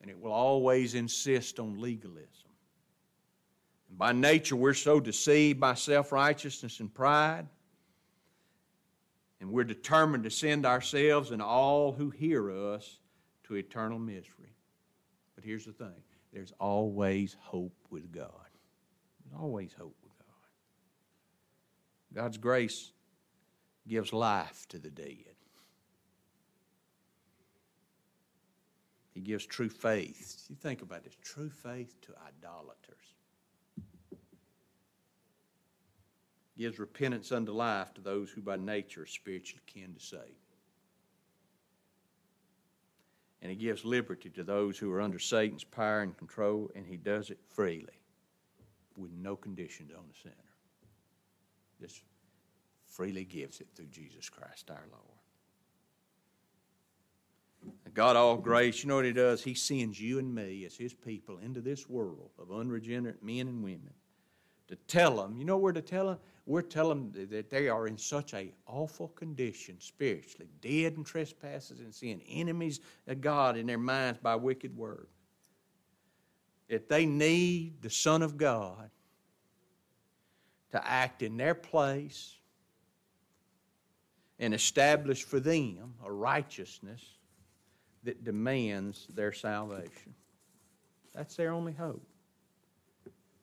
and 0.00 0.10
it 0.10 0.18
will 0.18 0.32
always 0.32 0.94
insist 0.94 1.58
on 1.58 1.80
legalism. 1.80 2.28
And 3.88 3.98
By 3.98 4.12
nature, 4.12 4.56
we're 4.56 4.74
so 4.74 5.00
deceived 5.00 5.60
by 5.60 5.74
self 5.74 6.12
righteousness 6.12 6.80
and 6.80 6.92
pride, 6.92 7.46
and 9.40 9.50
we're 9.50 9.64
determined 9.64 10.24
to 10.24 10.30
send 10.30 10.64
ourselves 10.64 11.30
and 11.30 11.42
all 11.42 11.92
who 11.92 12.08
hear 12.08 12.50
us 12.50 12.98
to 13.44 13.54
eternal 13.54 13.98
misery. 13.98 14.56
But 15.34 15.44
here's 15.44 15.66
the 15.66 15.72
thing 15.72 16.02
there's 16.32 16.52
always 16.58 17.36
hope 17.38 17.76
with 17.90 18.10
God. 18.10 18.30
There's 19.24 19.40
always 19.40 19.74
hope 19.74 19.96
with 20.02 20.18
God. 20.18 20.26
God's 22.22 22.38
grace 22.38 22.92
gives 23.86 24.12
life 24.12 24.66
to 24.68 24.78
the 24.78 24.90
dead. 24.90 25.33
He 29.14 29.20
gives 29.20 29.46
true 29.46 29.68
faith. 29.68 30.44
You 30.50 30.56
think 30.56 30.82
about 30.82 31.04
this 31.04 31.16
true 31.22 31.48
faith 31.48 31.94
to 32.02 32.14
idolaters. 32.26 33.14
Gives 36.58 36.78
repentance 36.78 37.32
unto 37.32 37.52
life 37.52 37.94
to 37.94 38.00
those 38.00 38.30
who 38.30 38.42
by 38.42 38.56
nature 38.56 39.02
are 39.02 39.06
spiritually 39.06 39.62
kin 39.66 39.94
to 39.94 40.04
Satan. 40.04 40.34
And 43.40 43.50
he 43.50 43.56
gives 43.56 43.84
liberty 43.84 44.30
to 44.30 44.42
those 44.42 44.78
who 44.78 44.90
are 44.92 45.00
under 45.00 45.18
Satan's 45.18 45.64
power 45.64 46.00
and 46.00 46.16
control, 46.16 46.70
and 46.74 46.86
he 46.86 46.96
does 46.96 47.30
it 47.30 47.38
freely 47.52 48.00
with 48.96 49.12
no 49.12 49.36
conditions 49.36 49.92
on 49.96 50.04
the 50.08 50.18
sinner. 50.18 50.34
Just 51.80 52.02
freely 52.86 53.24
gives 53.24 53.60
it 53.60 53.68
through 53.74 53.86
Jesus 53.86 54.28
Christ 54.28 54.70
our 54.70 54.86
Lord. 54.90 55.13
God, 57.94 58.16
all 58.16 58.36
grace, 58.36 58.82
you 58.82 58.88
know 58.88 58.96
what 58.96 59.04
He 59.04 59.12
does? 59.12 59.42
He 59.42 59.54
sends 59.54 60.00
you 60.00 60.18
and 60.18 60.34
me 60.34 60.64
as 60.64 60.76
His 60.76 60.92
people 60.92 61.38
into 61.38 61.60
this 61.60 61.88
world 61.88 62.30
of 62.38 62.50
unregenerate 62.50 63.22
men 63.22 63.46
and 63.46 63.62
women 63.62 63.92
to 64.68 64.76
tell 64.88 65.16
them, 65.16 65.36
you 65.36 65.44
know 65.44 65.56
where 65.56 65.72
to 65.72 65.82
tell 65.82 66.06
them? 66.06 66.18
We're 66.46 66.62
telling 66.62 67.12
them 67.12 67.28
that 67.30 67.50
they 67.50 67.68
are 67.68 67.86
in 67.86 67.96
such 67.96 68.34
a 68.34 68.52
awful 68.66 69.08
condition 69.08 69.76
spiritually, 69.80 70.48
dead 70.60 70.94
in 70.96 71.04
trespasses 71.04 71.80
and 71.80 71.94
sin, 71.94 72.20
enemies 72.28 72.80
of 73.06 73.20
God 73.20 73.56
in 73.56 73.66
their 73.66 73.78
minds 73.78 74.18
by 74.22 74.34
wicked 74.34 74.76
words. 74.76 75.08
That 76.68 76.88
they 76.88 77.06
need 77.06 77.80
the 77.80 77.90
Son 77.90 78.22
of 78.22 78.36
God 78.36 78.90
to 80.72 80.86
act 80.86 81.22
in 81.22 81.36
their 81.36 81.54
place 81.54 82.36
and 84.38 84.52
establish 84.52 85.22
for 85.22 85.38
them 85.38 85.94
a 86.04 86.10
righteousness 86.10 87.00
that 88.04 88.24
demands 88.24 89.06
their 89.14 89.32
salvation. 89.32 90.14
That's 91.14 91.36
their 91.36 91.52
only 91.52 91.72
hope. 91.72 92.06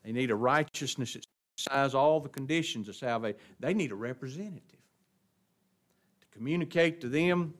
They 0.03 0.11
need 0.11 0.31
a 0.31 0.35
righteousness 0.35 1.13
that 1.13 1.25
satisfies 1.55 1.93
all 1.93 2.19
the 2.19 2.29
conditions 2.29 2.89
of 2.89 2.95
salvation. 2.95 3.39
They 3.59 3.73
need 3.73 3.91
a 3.91 3.95
representative 3.95 4.79
to 6.19 6.27
communicate 6.31 7.01
to 7.01 7.09
them 7.09 7.53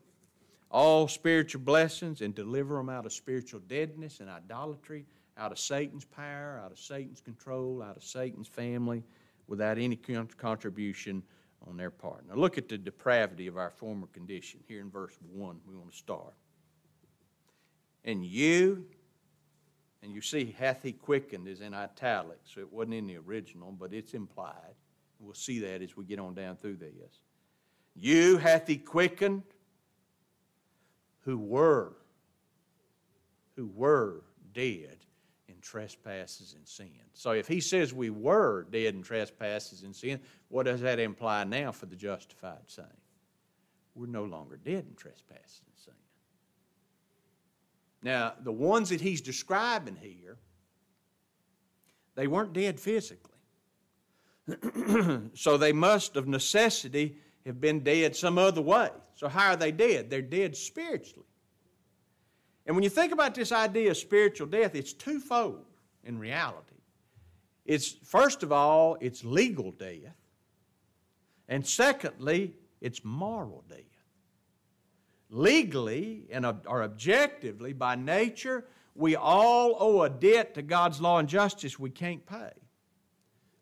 all 0.70 1.08
spiritual 1.08 1.62
blessings 1.62 2.22
and 2.22 2.34
deliver 2.34 2.78
them 2.78 2.90
out 2.90 3.06
of 3.06 3.14
spiritual 3.14 3.60
deadness 3.68 4.22
and 4.22 4.30
idolatry, 4.30 5.06
out 5.38 5.52
of 5.52 5.60
Satan's 5.60 6.06
power, 6.06 6.62
out 6.64 6.72
of 6.72 6.80
Satan's 6.80 7.22
control, 7.22 7.84
out 7.84 7.98
of 7.98 8.04
Satan's 8.04 8.48
family, 8.48 9.04
without 9.48 9.78
any 9.78 9.98
contribution 10.38 11.22
on 11.68 11.78
their 11.78 11.92
part. 11.92 12.28
Now, 12.28 12.36
look 12.36 12.58
at 12.58 12.70
the 12.70 12.78
depravity 12.78 13.48
of 13.48 13.58
our 13.58 13.70
former 13.70 14.08
condition. 14.08 14.62
Here 14.68 14.82
in 14.82 14.90
verse 14.90 15.18
1, 15.34 15.60
we 15.68 15.76
want 15.76 15.92
to 15.92 15.98
start. 15.98 16.34
And 18.04 18.26
you, 18.26 18.86
and 20.02 20.12
you 20.12 20.22
see, 20.22 20.56
hath 20.58 20.82
he 20.84 20.92
quickened 20.92 21.48
is 21.48 21.62
in 21.62 21.74
italics, 21.74 22.52
so 22.54 22.62
it 22.62 22.72
wasn't 22.72 22.96
in 22.96 23.08
the 23.08 23.18
original, 23.18 23.72
but 23.72 23.94
it's 23.94 24.14
implied. 24.14 24.76
We'll 25.20 25.34
see 25.36 25.60
that 25.60 25.82
as 25.82 25.96
we 25.96 26.06
get 26.06 26.20
on 26.20 26.34
down 26.34 26.56
through 26.56 26.78
this. 26.78 27.22
You 27.96 28.38
hath 28.38 28.68
he 28.68 28.78
quickened 28.78 29.44
who 31.22 31.38
were, 31.38 31.94
who 33.56 33.68
were 33.68 34.24
dead 34.54 34.98
in 35.48 35.56
trespasses 35.62 36.56
and 36.58 36.68
sin. 36.68 36.90
So 37.14 37.32
if 37.32 37.48
he 37.48 37.60
says 37.60 37.94
we 37.94 38.10
were 38.10 38.66
dead 38.72 38.96
in 38.96 39.04
trespasses 39.04 39.84
and 39.84 39.96
sin, 39.96 40.20
what 40.48 40.66
does 40.66 40.82
that 40.82 41.00
imply 41.00 41.44
now 41.44 41.72
for 41.72 41.86
the 41.86 41.96
justified 41.96 42.64
saint? 42.66 42.88
We're 43.94 44.08
no 44.08 44.24
longer 44.24 44.58
dead 44.58 44.86
in 44.90 44.96
trespasses 44.96 45.71
now, 48.04 48.34
the 48.44 48.52
ones 48.52 48.90
that 48.90 49.02
he's 49.02 49.22
describing 49.22 49.96
here, 49.96 50.38
they 52.16 52.28
weren't 52.28 52.54
dead 52.54 52.80
physically. 52.80 53.30
so 55.34 55.58
they 55.58 55.72
must, 55.72 56.16
of 56.16 56.28
necessity, 56.28 57.18
have 57.46 57.62
been 57.62 57.82
dead 57.82 58.16
some 58.16 58.38
other 58.38 58.62
way. 58.62 58.90
So, 59.16 59.28
how 59.28 59.52
are 59.52 59.56
they 59.56 59.72
dead? 59.72 60.10
They're 60.10 60.22
dead 60.22 60.58
spiritually. 60.58 61.28
And 62.66 62.76
when 62.76 62.84
you 62.84 62.90
think 62.90 63.12
about 63.12 63.36
this 63.36 63.52
idea 63.52 63.92
of 63.92 63.98
spiritual 63.98 64.48
death, 64.48 64.76
it's 64.76 64.94
twofold 64.94 65.66
in 66.04 66.18
reality. 66.18 66.76
It's, 67.66 67.90
first 68.04 68.44
of 68.44 68.52
all, 68.52 68.98
it's 69.00 69.24
legal 69.24 69.72
death. 69.72 70.16
And 71.48 71.66
secondly, 71.66 72.56
it's 72.80 73.04
moral 73.04 73.64
death 73.70 73.91
legally 75.32 76.28
and 76.30 76.46
or 76.46 76.84
objectively, 76.84 77.74
by 77.74 77.96
nature, 77.96 78.66
we 78.94 79.16
all 79.16 79.76
owe 79.80 80.04
a 80.04 80.10
debt 80.10 80.54
to 80.56 80.62
God's 80.62 81.02
law 81.02 81.18
and 81.18 81.28
justice 81.28 81.80
we 81.80 81.90
can't 81.90 82.26
pay. 82.26 82.52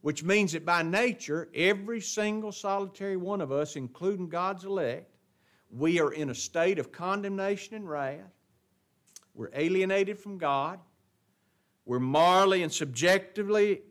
Which 0.02 0.24
means 0.24 0.54
that 0.54 0.66
by 0.66 0.82
nature, 0.82 1.50
every 1.54 2.02
single 2.02 2.52
solitary 2.52 3.18
one 3.18 3.42
of 3.42 3.52
us, 3.52 3.76
including 3.76 4.30
God's 4.30 4.66
elect, 4.66 5.16
we 5.70 6.00
are 6.00 6.12
in 6.12 6.30
a 6.30 6.36
state 6.36 6.80
of 6.80 6.92
condemnation 6.92 7.76
and 7.76 7.88
wrath. 7.88 8.32
We're 9.36 9.52
alienated 9.54 10.18
from 10.18 10.38
God. 10.38 10.80
We're 11.86 12.00
morally 12.00 12.64
and 12.64 12.72
subjectively, 12.72 13.82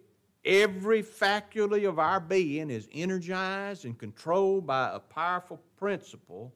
every 0.45 1.03
faculty 1.03 1.85
of 1.85 1.99
our 1.99 2.21
being 2.21 2.71
is 2.71 2.89
energized 2.93 3.85
and 3.85 3.97
controlled 3.97 4.67
by 4.67 4.91
a 4.93 4.99
powerful 4.99 5.61
principle 5.77 6.55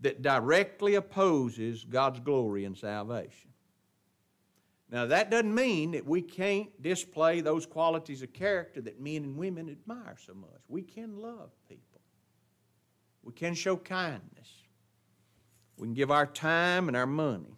that 0.00 0.22
directly 0.22 0.94
opposes 0.94 1.84
God's 1.84 2.20
glory 2.20 2.64
and 2.64 2.76
salvation. 2.76 3.50
Now, 4.90 5.06
that 5.06 5.30
doesn't 5.30 5.54
mean 5.54 5.90
that 5.90 6.06
we 6.06 6.22
can't 6.22 6.70
display 6.80 7.40
those 7.40 7.66
qualities 7.66 8.22
of 8.22 8.32
character 8.32 8.80
that 8.82 9.00
men 9.00 9.22
and 9.24 9.36
women 9.36 9.68
admire 9.68 10.16
so 10.24 10.32
much. 10.32 10.60
We 10.66 10.82
can 10.82 11.18
love 11.18 11.50
people, 11.68 12.00
we 13.22 13.32
can 13.32 13.54
show 13.54 13.76
kindness, 13.76 14.48
we 15.76 15.88
can 15.88 15.94
give 15.94 16.10
our 16.10 16.26
time 16.26 16.88
and 16.88 16.96
our 16.96 17.06
money, 17.06 17.54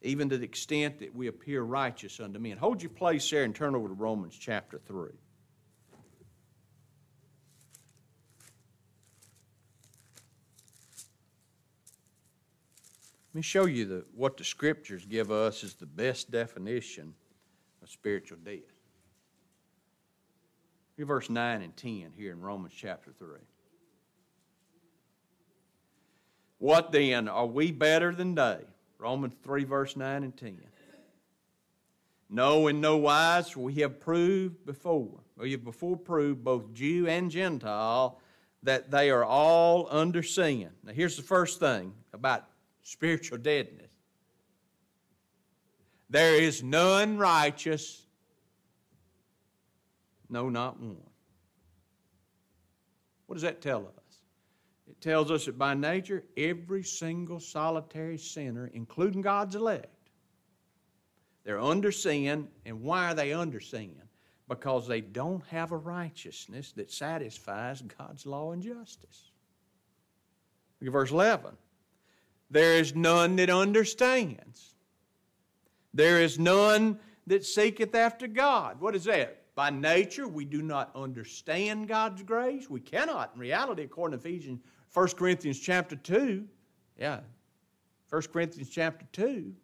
even 0.00 0.30
to 0.30 0.38
the 0.38 0.44
extent 0.44 1.00
that 1.00 1.14
we 1.14 1.26
appear 1.26 1.62
righteous 1.62 2.20
unto 2.20 2.38
men. 2.38 2.56
Hold 2.56 2.82
your 2.82 2.90
place 2.90 3.28
there 3.30 3.44
and 3.44 3.54
turn 3.54 3.74
over 3.74 3.88
to 3.88 3.94
Romans 3.94 4.36
chapter 4.38 4.80
3. 4.86 5.10
Let 13.32 13.36
me 13.38 13.42
show 13.42 13.64
you 13.64 13.86
the, 13.86 14.04
what 14.14 14.36
the 14.36 14.44
scriptures 14.44 15.06
give 15.06 15.30
us 15.30 15.64
as 15.64 15.72
the 15.72 15.86
best 15.86 16.30
definition 16.30 17.14
of 17.82 17.88
spiritual 17.88 18.36
death. 18.44 18.58
Here's 20.98 21.08
verse 21.08 21.30
9 21.30 21.62
and 21.62 21.74
10 21.74 22.12
here 22.14 22.32
in 22.32 22.42
Romans 22.42 22.74
chapter 22.76 23.10
3. 23.10 23.28
What 26.58 26.92
then? 26.92 27.26
Are 27.26 27.46
we 27.46 27.72
better 27.72 28.14
than 28.14 28.34
they? 28.34 28.58
Romans 28.98 29.32
3, 29.42 29.64
verse 29.64 29.96
9 29.96 30.24
and 30.24 30.36
10. 30.36 30.60
No, 32.28 32.66
in 32.66 32.82
no 32.82 32.98
wise, 32.98 33.56
we 33.56 33.76
have 33.76 33.98
proved 33.98 34.66
before, 34.66 35.20
we 35.38 35.52
have 35.52 35.64
before 35.64 35.96
proved, 35.96 36.44
both 36.44 36.72
Jew 36.74 37.06
and 37.08 37.30
Gentile, 37.30 38.20
that 38.62 38.90
they 38.90 39.10
are 39.10 39.24
all 39.24 39.88
under 39.90 40.22
sin. 40.22 40.68
Now, 40.84 40.92
here's 40.92 41.16
the 41.16 41.22
first 41.22 41.60
thing 41.60 41.94
about 42.12 42.44
spiritual 42.82 43.38
deadness. 43.38 43.90
There 46.10 46.34
is 46.34 46.62
none 46.62 47.16
righteous, 47.16 48.02
no, 50.28 50.48
not 50.48 50.78
one. 50.78 50.98
What 53.26 53.36
does 53.36 53.42
that 53.42 53.62
tell 53.62 53.80
us? 53.80 54.02
It 54.88 55.00
tells 55.00 55.30
us 55.30 55.46
that 55.46 55.56
by 55.56 55.72
nature, 55.72 56.24
every 56.36 56.82
single 56.82 57.40
solitary 57.40 58.18
sinner, 58.18 58.70
including 58.74 59.22
God's 59.22 59.54
elect, 59.54 60.10
they're 61.44 61.60
under 61.60 61.90
sin. 61.90 62.48
And 62.66 62.82
why 62.82 63.10
are 63.10 63.14
they 63.14 63.32
under 63.32 63.60
sin? 63.60 63.94
Because 64.48 64.86
they 64.86 65.00
don't 65.00 65.44
have 65.46 65.72
a 65.72 65.76
righteousness 65.76 66.72
that 66.72 66.90
satisfies 66.90 67.82
God's 67.82 68.26
law 68.26 68.52
and 68.52 68.62
justice. 68.62 69.30
Look 70.80 70.88
at 70.88 70.92
verse 70.92 71.10
11. 71.10 71.52
There 72.52 72.74
is 72.74 72.94
none 72.94 73.36
that 73.36 73.48
understands. 73.48 74.74
There 75.94 76.20
is 76.20 76.38
none 76.38 76.98
that 77.26 77.46
seeketh 77.46 77.94
after 77.94 78.26
God. 78.26 78.78
What 78.78 78.94
is 78.94 79.04
that? 79.04 79.38
By 79.54 79.70
nature, 79.70 80.28
we 80.28 80.44
do 80.44 80.60
not 80.60 80.90
understand 80.94 81.88
God's 81.88 82.22
grace. 82.22 82.68
We 82.68 82.80
cannot, 82.80 83.32
in 83.34 83.40
reality, 83.40 83.82
according 83.82 84.18
to 84.18 84.26
Ephesians, 84.26 84.60
1 84.92 85.08
Corinthians 85.08 85.58
chapter 85.60 85.96
2. 85.96 86.46
Yeah, 86.98 87.20
1 88.10 88.22
Corinthians 88.30 88.68
chapter 88.68 89.06
2. 89.12 89.54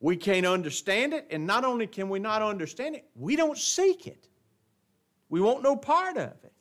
We 0.00 0.16
can't 0.16 0.46
understand 0.46 1.14
it, 1.14 1.28
and 1.30 1.46
not 1.46 1.64
only 1.64 1.86
can 1.86 2.08
we 2.08 2.18
not 2.18 2.42
understand 2.42 2.96
it, 2.96 3.04
we 3.14 3.36
don't 3.36 3.56
seek 3.56 4.08
it. 4.08 4.28
We 5.28 5.40
want 5.40 5.62
no 5.62 5.76
part 5.76 6.16
of 6.16 6.32
it. 6.42 6.53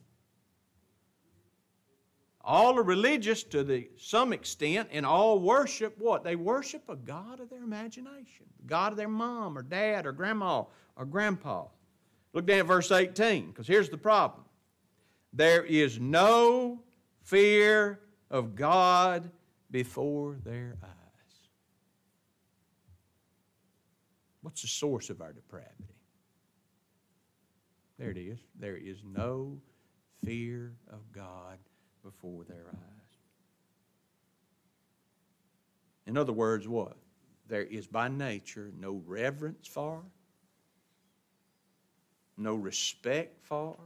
All 2.43 2.77
are 2.77 2.83
religious 2.83 3.41
to 3.43 3.63
the, 3.63 3.89
some 3.97 4.33
extent, 4.33 4.89
and 4.91 5.05
all 5.05 5.39
worship 5.39 5.97
what? 5.97 6.23
They 6.23 6.35
worship 6.35 6.83
a 6.89 6.95
God 6.95 7.39
of 7.39 7.49
their 7.49 7.63
imagination, 7.63 8.45
the 8.59 8.67
God 8.67 8.91
of 8.91 8.97
their 8.97 9.07
mom 9.07 9.57
or 9.57 9.61
dad 9.61 10.05
or 10.05 10.11
grandma 10.11 10.63
or 10.97 11.05
grandpa. 11.05 11.65
Look 12.33 12.45
down 12.45 12.59
at 12.59 12.65
verse 12.65 12.91
18, 12.91 13.47
because 13.47 13.67
here's 13.67 13.89
the 13.89 13.97
problem. 13.97 14.43
There 15.31 15.63
is 15.63 15.99
no 15.99 16.81
fear 17.21 17.99
of 18.29 18.55
God 18.55 19.31
before 19.71 20.37
their 20.43 20.75
eyes. 20.83 20.89
What's 24.41 24.63
the 24.63 24.67
source 24.67 25.09
of 25.09 25.21
our 25.21 25.31
depravity? 25.31 25.95
There 27.97 28.09
it 28.09 28.17
is. 28.17 28.39
There 28.59 28.75
is 28.75 28.97
no 29.05 29.61
fear 30.25 30.73
of 30.91 30.99
God 31.13 31.57
before 32.03 32.43
their 32.43 32.65
eyes. 32.67 32.93
In 36.05 36.17
other 36.17 36.33
words, 36.33 36.67
what? 36.67 36.97
There 37.47 37.63
is 37.63 37.87
by 37.87 38.07
nature 38.07 38.71
no 38.79 39.01
reverence 39.05 39.67
for, 39.67 40.03
no 42.37 42.55
respect 42.55 43.45
for 43.45 43.77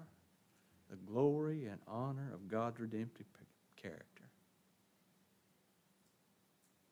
the 0.90 0.96
glory 0.96 1.66
and 1.66 1.80
honor 1.88 2.32
of 2.34 2.48
God's 2.48 2.80
redemptive 2.80 3.26
character. 3.76 4.24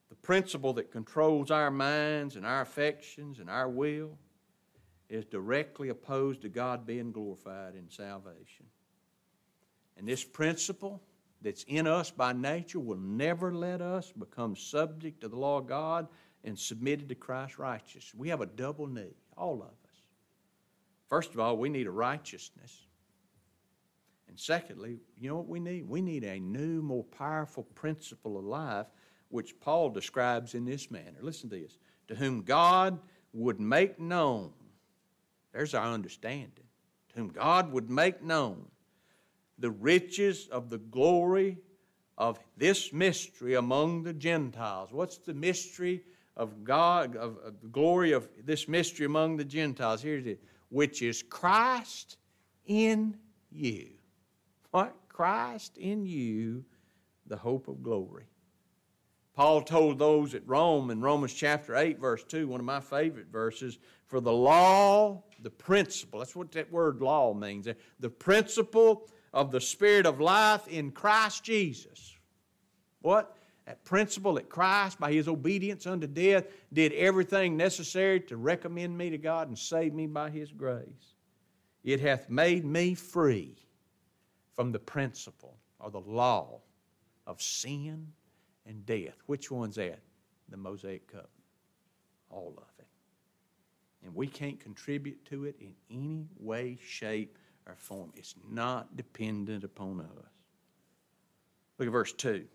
The 0.09 0.15
principle 0.15 0.73
that 0.73 0.91
controls 0.91 1.51
our 1.51 1.71
minds 1.71 2.35
and 2.35 2.45
our 2.45 2.61
affections 2.61 3.39
and 3.39 3.49
our 3.49 3.69
will 3.69 4.17
is 5.09 5.25
directly 5.25 5.89
opposed 5.89 6.41
to 6.41 6.49
God 6.49 6.85
being 6.85 7.11
glorified 7.11 7.75
in 7.75 7.89
salvation. 7.89 8.65
And 9.97 10.07
this 10.07 10.23
principle 10.23 11.01
that's 11.41 11.63
in 11.67 11.87
us 11.87 12.11
by 12.11 12.33
nature 12.33 12.79
will 12.79 12.97
never 12.97 13.53
let 13.53 13.81
us 13.81 14.11
become 14.11 14.55
subject 14.55 15.21
to 15.21 15.27
the 15.27 15.35
law 15.35 15.59
of 15.59 15.67
God 15.67 16.07
and 16.43 16.57
submitted 16.57 17.09
to 17.09 17.15
Christ's 17.15 17.59
righteousness. 17.59 18.13
We 18.15 18.29
have 18.29 18.41
a 18.41 18.45
double 18.45 18.87
need, 18.87 19.15
all 19.37 19.61
of 19.61 19.69
us. 19.69 19.95
First 21.07 21.33
of 21.33 21.39
all, 21.39 21.57
we 21.57 21.69
need 21.69 21.87
a 21.87 21.91
righteousness. 21.91 22.87
And 24.27 24.39
secondly, 24.39 24.97
you 25.17 25.29
know 25.29 25.37
what 25.37 25.47
we 25.47 25.59
need? 25.59 25.87
We 25.87 26.01
need 26.01 26.23
a 26.23 26.39
new, 26.39 26.81
more 26.81 27.03
powerful 27.03 27.63
principle 27.75 28.37
of 28.37 28.43
life, 28.43 28.87
which 29.29 29.59
Paul 29.59 29.89
describes 29.89 30.55
in 30.55 30.65
this 30.65 30.89
manner. 30.89 31.17
Listen 31.21 31.49
to 31.49 31.55
this. 31.57 31.77
To 32.07 32.15
whom 32.15 32.41
God 32.41 32.99
would 33.33 33.59
make 33.59 33.99
known, 33.99 34.51
there's 35.53 35.73
our 35.73 35.87
understanding, 35.87 36.65
to 37.09 37.19
whom 37.19 37.29
God 37.29 37.71
would 37.71 37.89
make 37.89 38.23
known 38.23 38.65
the 39.59 39.71
riches 39.71 40.47
of 40.51 40.69
the 40.69 40.77
glory 40.77 41.57
of 42.17 42.39
this 42.57 42.93
mystery 42.93 43.55
among 43.55 44.03
the 44.03 44.13
Gentiles. 44.13 44.91
What's 44.91 45.17
the 45.17 45.33
mystery 45.33 46.03
of 46.37 46.63
God, 46.63 47.15
of, 47.15 47.37
of, 47.37 47.61
the 47.61 47.67
glory 47.67 48.11
of 48.11 48.27
this 48.43 48.67
mystery 48.67 49.05
among 49.05 49.37
the 49.37 49.45
Gentiles? 49.45 50.01
Here 50.01 50.17
it 50.17 50.27
is, 50.27 50.37
which 50.69 51.01
is 51.01 51.23
Christ 51.23 52.17
in 52.65 53.17
you. 53.51 53.89
What? 54.71 54.93
Christ 55.09 55.77
in 55.77 56.05
you, 56.05 56.65
the 57.27 57.37
hope 57.37 57.67
of 57.67 57.81
glory. 57.81 58.25
Paul 59.33 59.61
told 59.61 59.99
those 59.99 60.33
at 60.33 60.47
Rome 60.47 60.91
in 60.91 61.01
Romans 61.01 61.33
chapter 61.33 61.75
8, 61.75 61.99
verse 61.99 62.23
2, 62.23 62.47
one 62.47 62.61
of 62.61 62.65
my 62.65 62.79
favorite 62.79 63.27
verses, 63.27 63.79
for 64.05 64.21
the 64.21 64.31
law, 64.31 65.23
the 65.41 65.49
principle, 65.49 66.19
that's 66.19 66.35
what 66.35 66.51
that 66.53 66.71
word 66.71 67.01
law 67.01 67.33
means, 67.33 67.67
the 67.99 68.09
principle 68.09 69.09
of 69.35 69.51
the 69.51 69.61
Spirit 69.61 70.05
of 70.05 70.21
life 70.21 70.65
in 70.67 70.91
Christ 70.91 71.43
Jesus. 71.43 72.15
What? 73.01 73.35
That 73.67 73.83
principle 73.83 74.35
that 74.35 74.47
Christ, 74.47 74.99
by 74.99 75.11
his 75.11 75.27
obedience 75.27 75.85
unto 75.85 76.07
death, 76.07 76.45
did 76.71 76.93
everything 76.93 77.57
necessary 77.57 78.21
to 78.21 78.37
recommend 78.37 78.97
me 78.97 79.09
to 79.09 79.17
God 79.17 79.49
and 79.49 79.59
save 79.59 79.93
me 79.93 80.07
by 80.07 80.29
his 80.29 80.51
grace. 80.51 81.13
It 81.83 81.99
hath 81.99 82.29
made 82.29 82.63
me 82.63 82.95
free 82.95 83.55
from 84.53 84.71
the 84.71 84.79
principle 84.79 85.57
or 85.79 85.91
the 85.91 85.99
law 85.99 86.61
of 87.27 87.41
sin 87.41 88.07
and 88.65 88.85
death. 88.85 89.15
Which 89.25 89.51
one's 89.51 89.75
that? 89.75 89.99
The 90.49 90.57
Mosaic 90.57 91.07
covenant. 91.07 91.29
All 92.29 92.53
of 92.57 92.63
it. 92.79 92.87
And 94.05 94.15
we 94.15 94.27
can't 94.27 94.59
contribute 94.59 95.25
to 95.25 95.45
it 95.45 95.55
in 95.59 95.73
any 95.89 96.27
way, 96.39 96.77
shape, 96.81 97.37
or 97.67 97.75
form. 97.75 98.11
It's 98.15 98.35
not 98.49 98.95
dependent 98.95 99.63
upon 99.63 100.01
us. 100.01 100.07
Look 101.77 101.87
at 101.87 101.91
verse 101.91 102.13
2. 102.13 102.45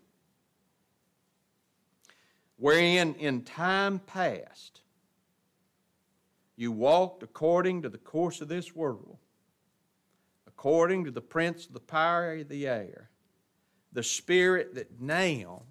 Wherein 2.57 3.15
in 3.15 3.41
time 3.41 3.99
past 3.99 4.81
you 6.55 6.71
walked 6.71 7.23
according 7.23 7.81
to 7.81 7.89
the 7.89 7.97
course 7.97 8.39
of 8.41 8.47
this 8.47 8.75
world, 8.75 9.17
according 10.47 11.05
to 11.05 11.11
the 11.11 11.21
prince 11.21 11.65
of 11.65 11.73
the 11.73 11.79
power 11.79 12.35
of 12.35 12.49
the 12.49 12.67
air, 12.67 13.09
the 13.93 14.03
spirit 14.03 14.75
that 14.75 15.01
now, 15.01 15.63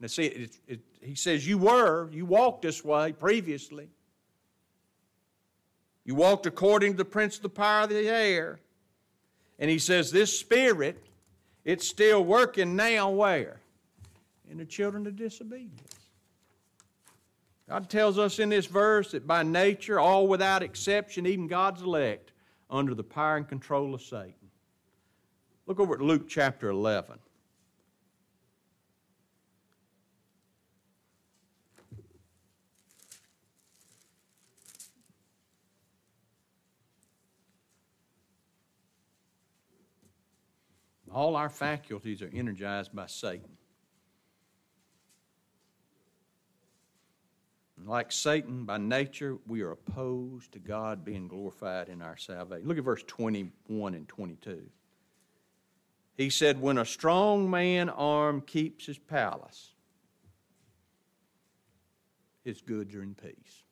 now 0.00 0.06
see, 0.06 0.24
it, 0.24 0.58
it, 0.66 0.80
he 1.02 1.14
says 1.14 1.46
you 1.46 1.58
were, 1.58 2.10
you 2.10 2.24
walked 2.24 2.62
this 2.62 2.82
way 2.82 3.12
previously. 3.12 3.88
You 6.08 6.14
walked 6.14 6.46
according 6.46 6.92
to 6.92 6.96
the 6.96 7.04
prince 7.04 7.36
of 7.36 7.42
the 7.42 7.50
power 7.50 7.82
of 7.82 7.90
the 7.90 8.08
air. 8.08 8.60
And 9.58 9.70
he 9.70 9.78
says, 9.78 10.10
This 10.10 10.40
spirit, 10.40 11.04
it's 11.66 11.86
still 11.86 12.24
working 12.24 12.76
now 12.76 13.10
where? 13.10 13.60
In 14.50 14.56
the 14.56 14.64
children 14.64 15.06
of 15.06 15.16
disobedience. 15.16 15.82
God 17.68 17.90
tells 17.90 18.18
us 18.18 18.38
in 18.38 18.48
this 18.48 18.64
verse 18.64 19.10
that 19.10 19.26
by 19.26 19.42
nature, 19.42 20.00
all 20.00 20.26
without 20.26 20.62
exception, 20.62 21.26
even 21.26 21.46
God's 21.46 21.82
elect, 21.82 22.32
under 22.70 22.94
the 22.94 23.04
power 23.04 23.36
and 23.36 23.46
control 23.46 23.94
of 23.94 24.00
Satan. 24.00 24.32
Look 25.66 25.78
over 25.78 25.92
at 25.92 26.00
Luke 26.00 26.26
chapter 26.26 26.70
11. 26.70 27.18
All 41.12 41.36
our 41.36 41.48
faculties 41.48 42.22
are 42.22 42.30
energized 42.32 42.94
by 42.94 43.06
Satan. 43.06 43.58
like 47.88 48.12
Satan, 48.12 48.64
by 48.64 48.76
nature, 48.78 49.38
we 49.46 49.62
are 49.62 49.70
opposed 49.70 50.52
to 50.52 50.58
God 50.58 51.04
being 51.04 51.26
glorified 51.26 51.88
in 51.88 52.02
our 52.02 52.16
salvation. 52.16 52.68
Look 52.68 52.78
at 52.78 52.84
verse 52.84 53.02
21 53.06 53.94
and 53.94 54.06
22. 54.06 54.62
He 56.16 56.30
said, 56.30 56.60
When 56.60 56.78
a 56.78 56.84
strong 56.84 57.50
man 57.50 57.88
armed 57.88 58.46
keeps 58.46 58.84
his 58.84 58.98
palace, 58.98 59.72
his 62.44 62.60
goods 62.60 62.94
are 62.94 63.02
in 63.02 63.14
peace. 63.14 63.64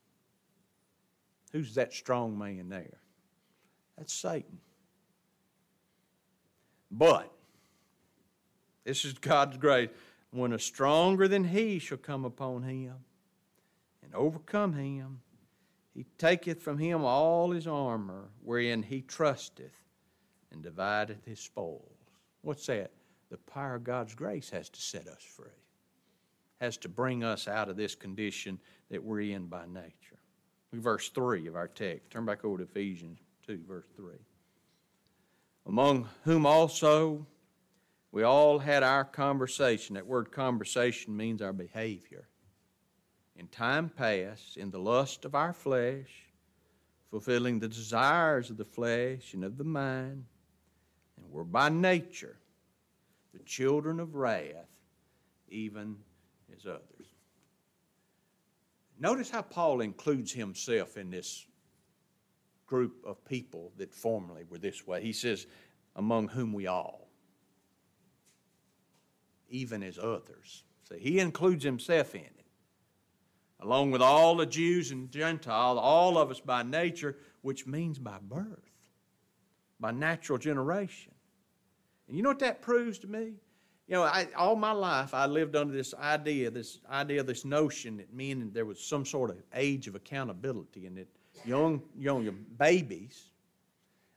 Who's 1.53 1.75
that 1.75 1.93
strong 1.93 2.39
man 2.39 2.69
there? 2.69 2.99
That's 3.99 4.15
Satan. 4.15 4.59
But 6.97 7.31
this 8.85 9.05
is 9.05 9.13
God's 9.15 9.59
grace. 9.59 9.91
When 10.31 10.53
a 10.53 10.59
stronger 10.59 11.29
than 11.29 11.45
he 11.45 11.79
shall 11.79 11.99
come 11.99 12.25
upon 12.25 12.63
him 12.63 12.95
and 14.03 14.15
overcome 14.15 14.75
him, 14.75 15.21
he 15.95 16.05
taketh 16.19 16.63
from 16.63 16.79
him 16.79 17.05
all 17.05 17.51
his 17.51 17.67
armor 17.67 18.29
wherein 18.43 18.83
he 18.83 19.03
trusteth 19.03 19.81
and 20.53 20.63
divideth 20.63 21.25
his 21.25 21.41
spoils. 21.41 21.83
What's 22.43 22.67
that? 22.67 22.93
The 23.31 23.39
power 23.39 23.75
of 23.75 23.85
God's 23.85 24.15
grace 24.15 24.51
has 24.51 24.69
to 24.71 24.81
set 24.81 25.09
us 25.09 25.23
free, 25.23 25.47
has 26.61 26.77
to 26.79 26.89
bring 26.89 27.25
us 27.25 27.49
out 27.49 27.69
of 27.69 27.77
this 27.77 27.95
condition 27.95 28.59
that 28.91 29.03
we're 29.03 29.21
in 29.21 29.47
by 29.47 29.67
nature. 29.67 30.19
Verse 30.73 31.09
3 31.09 31.47
of 31.47 31.57
our 31.57 31.69
text. 31.69 32.11
Turn 32.11 32.25
back 32.25 32.45
over 32.45 32.59
to 32.59 32.65
Ephesians 32.65 33.19
2, 33.47 33.61
verse 33.67 33.87
3. 33.97 34.15
Among 35.67 36.09
whom 36.23 36.47
also 36.47 37.27
we 38.13 38.23
all 38.23 38.61
had 38.61 38.83
our 38.83 39.05
conversation. 39.05 39.95
That 39.95 40.07
word 40.07 40.31
conversation 40.31 41.17
means 41.17 41.43
our 41.43 41.53
behavior. 41.53 42.29
In 43.37 43.49
time 43.49 43.91
past, 43.91 44.57
in 44.57 44.71
the 44.71 44.79
lust 44.79 45.25
of 45.25 45.35
our 45.35 45.53
flesh, 45.53 46.09
fulfilling 47.11 47.59
the 47.59 47.69
desires 47.69 48.49
of 48.49 48.57
the 48.57 48.65
flesh 48.65 49.35
and 49.35 49.45
of 49.45 49.59
the 49.59 49.65
mind, 49.65 50.25
and 51.17 51.31
were 51.31 51.45
by 51.45 51.69
nature 51.69 52.39
the 53.35 53.43
children 53.43 54.01
of 54.01 54.15
wrath, 54.15 54.71
even 55.49 55.97
as 56.57 56.65
others. 56.65 57.09
Notice 58.99 59.29
how 59.29 59.43
Paul 59.43 59.83
includes 59.83 60.33
himself 60.33 60.97
in 60.97 61.11
this 61.11 61.47
group 62.67 62.97
of 63.05 63.25
people 63.25 63.73
that 63.77 63.95
formerly 63.95 64.45
were 64.49 64.59
this 64.59 64.87
way. 64.87 65.03
He 65.03 65.13
says, 65.13 65.47
among 65.95 66.29
whom 66.29 66.53
we 66.53 66.67
all. 66.67 67.09
even 69.49 69.83
as 69.83 69.99
others. 69.99 70.65
So 70.89 70.97
he 70.97 71.19
includes 71.19 71.65
himself 71.65 72.15
in 72.15 72.23
it. 72.23 72.33
Along 73.61 73.91
with 73.91 74.03
all 74.03 74.37
the 74.37 74.47
Jews 74.47 74.91
and 74.91 75.11
Gentiles, 75.11 75.79
all 75.81 76.19
of 76.19 76.31
us 76.31 76.41
by 76.41 76.63
nature, 76.63 77.17
which 77.43 77.67
means 77.67 77.99
by 77.99 78.19
birth, 78.21 78.71
by 79.81 79.93
natural 79.93 80.39
generation. 80.39 81.13
And 82.07 82.17
you 82.17 82.23
know 82.23 82.31
what 82.31 82.39
that 82.41 82.61
proves 82.61 82.99
to 83.01 83.07
me? 83.07 83.33
You 83.89 83.95
know, 83.95 84.03
I, 84.03 84.29
all 84.37 84.57
my 84.57 84.73
life 84.73 85.15
I 85.15 85.27
lived 85.27 85.57
under 85.57 85.73
this 85.73 85.95
idea, 85.95 86.51
this 86.51 86.81
idea, 86.91 87.23
this 87.23 87.45
notion 87.45 87.97
that 87.99 88.13
men 88.13 88.51
there 88.53 88.65
was 88.67 88.81
some 88.81 89.07
sort 89.07 89.31
of 89.31 89.37
age 89.55 89.87
of 89.87 89.95
accountability, 89.95 90.87
and 90.87 90.97
that 90.97 91.09
young, 91.45 91.83
young 91.97 92.45
babies, 92.59 93.23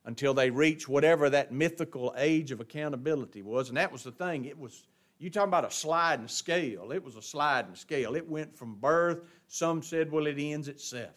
until 0.05 0.33
they 0.33 0.49
reach 0.49 0.87
whatever 0.87 1.29
that 1.29 1.51
mythical 1.51 2.13
age 2.17 2.51
of 2.51 2.59
accountability 2.59 3.41
was, 3.41 3.69
and 3.69 3.77
that 3.77 3.91
was 3.91 4.03
the 4.03 4.11
thing. 4.11 4.45
It 4.45 4.57
was 4.57 4.83
you 5.19 5.29
talking 5.29 5.49
about 5.49 5.65
a 5.65 5.71
sliding 5.71 6.29
scale. 6.29 6.91
It 6.93 7.03
was 7.03 7.17
a 7.17 7.21
sliding 7.21 7.75
scale. 7.75 8.15
It 8.15 8.27
went 8.27 8.57
from 8.57 8.75
birth. 8.75 9.19
Some 9.47 9.83
said, 9.83 10.11
well, 10.11 10.27
it 10.27 10.39
ends 10.39 10.69
at 10.69 10.79
seven. 10.79 11.09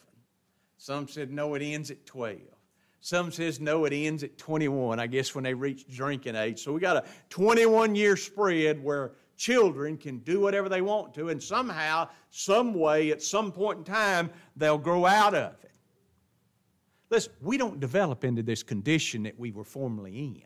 Some 0.77 1.07
said, 1.07 1.31
no, 1.31 1.55
it 1.55 1.63
ends 1.63 1.93
at 1.93 2.05
12. 2.05 2.39
Some 3.01 3.33
says 3.33 3.61
no, 3.61 3.85
it 3.85 3.93
ends 3.93 4.23
at 4.23 4.39
21, 4.39 5.01
I 5.01 5.09
guess 5.09 5.35
when 5.35 5.43
they 5.43 5.55
reach 5.55 5.89
drinking 5.89 6.37
age. 6.37 6.63
So 6.63 6.73
we 6.73 6.81
got 6.81 6.97
a 6.97 7.05
21 7.31 7.97
year 7.97 8.17
spread 8.17 8.83
where 8.83 9.13
children 9.37 9.97
can 9.97 10.19
do 10.19 10.41
whatever 10.41 10.69
they 10.69 10.83
want 10.83 11.13
to, 11.15 11.29
and 11.31 11.43
somehow, 11.43 12.09
some 12.31 12.75
way, 12.75 13.11
at 13.11 13.21
some 13.21 13.51
point 13.51 13.79
in 13.79 13.85
time, 13.85 14.31
they'll 14.57 14.79
grow 14.79 15.05
out 15.05 15.35
of 15.35 15.53
it. 15.65 15.72
Listen, 17.13 17.35
we 17.43 17.59
don't 17.59 17.79
develop 17.79 18.25
into 18.25 18.43
this 18.43 18.63
condition 18.63 19.25
that 19.25 19.39
we 19.39 19.53
were 19.53 19.65
formerly 19.65 20.19
in. 20.19 20.43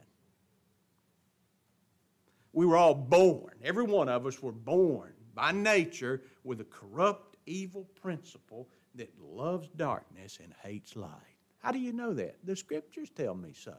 We 2.53 2.67
were 2.67 2.77
all 2.77 2.93
born, 2.93 3.53
every 3.63 3.85
one 3.85 4.09
of 4.09 4.27
us 4.27 4.43
were 4.43 4.51
born 4.51 5.13
by 5.33 5.53
nature 5.53 6.23
with 6.43 6.61
a 6.61 6.65
corrupt, 6.65 7.37
evil 7.47 7.85
principle 8.03 8.69
that 8.97 9.13
loves 9.23 9.69
darkness 9.77 10.41
and 10.43 10.53
hates 10.65 10.97
light. 10.97 11.37
How 11.59 11.71
do 11.71 11.79
you 11.79 11.93
know 11.93 12.13
that? 12.15 12.35
The 12.43 12.57
scriptures 12.57 13.11
tell 13.11 13.37
me 13.37 13.53
so. 13.55 13.77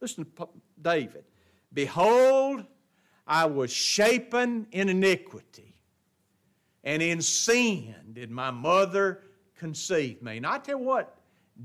Listen 0.00 0.24
to 0.24 0.48
David. 0.80 1.24
Behold, 1.74 2.64
I 3.26 3.44
was 3.44 3.70
shapen 3.70 4.68
in 4.72 4.88
iniquity, 4.88 5.76
and 6.82 7.02
in 7.02 7.20
sin 7.20 7.94
did 8.14 8.30
my 8.30 8.50
mother 8.50 9.24
conceive 9.58 10.22
me. 10.22 10.38
And 10.38 10.46
I 10.46 10.56
tell 10.58 10.78
you 10.78 10.84
what, 10.86 11.17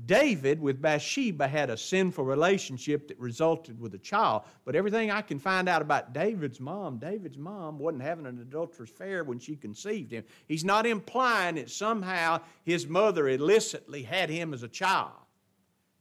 David 0.06 0.60
with 0.60 0.82
Bathsheba 0.82 1.46
had 1.46 1.70
a 1.70 1.76
sinful 1.76 2.24
relationship 2.24 3.06
that 3.08 3.18
resulted 3.18 3.80
with 3.80 3.94
a 3.94 3.98
child. 3.98 4.42
But 4.64 4.74
everything 4.74 5.10
I 5.10 5.22
can 5.22 5.38
find 5.38 5.68
out 5.68 5.82
about 5.82 6.12
David's 6.12 6.58
mom, 6.58 6.98
David's 6.98 7.38
mom 7.38 7.78
wasn't 7.78 8.02
having 8.02 8.26
an 8.26 8.40
adulterous 8.40 8.90
affair 8.90 9.22
when 9.22 9.38
she 9.38 9.54
conceived 9.54 10.10
him. 10.10 10.24
He's 10.48 10.64
not 10.64 10.84
implying 10.84 11.54
that 11.56 11.70
somehow 11.70 12.40
his 12.64 12.88
mother 12.88 13.28
illicitly 13.28 14.02
had 14.02 14.30
him 14.30 14.52
as 14.52 14.64
a 14.64 14.68
child, 14.68 15.12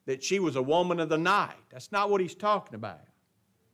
that 0.08 0.23
she 0.23 0.39
was 0.39 0.56
a 0.56 0.62
woman 0.62 0.99
of 0.99 1.10
the 1.10 1.17
night. 1.17 1.56
That's 1.69 1.91
not 1.91 2.10
what 2.10 2.19
he's 2.19 2.36
talking 2.36 2.73
about. 2.75 3.01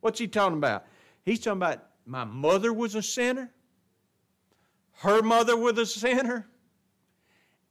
What's 0.01 0.19
he 0.19 0.27
talking 0.27 0.57
about? 0.57 0.85
He's 1.23 1.39
talking 1.39 1.57
about 1.59 1.85
my 2.05 2.25
mother 2.25 2.73
was 2.73 2.95
a 2.95 3.01
sinner, 3.01 3.51
her 4.97 5.21
mother 5.21 5.55
was 5.55 5.77
a 5.77 5.85
sinner 5.85 6.49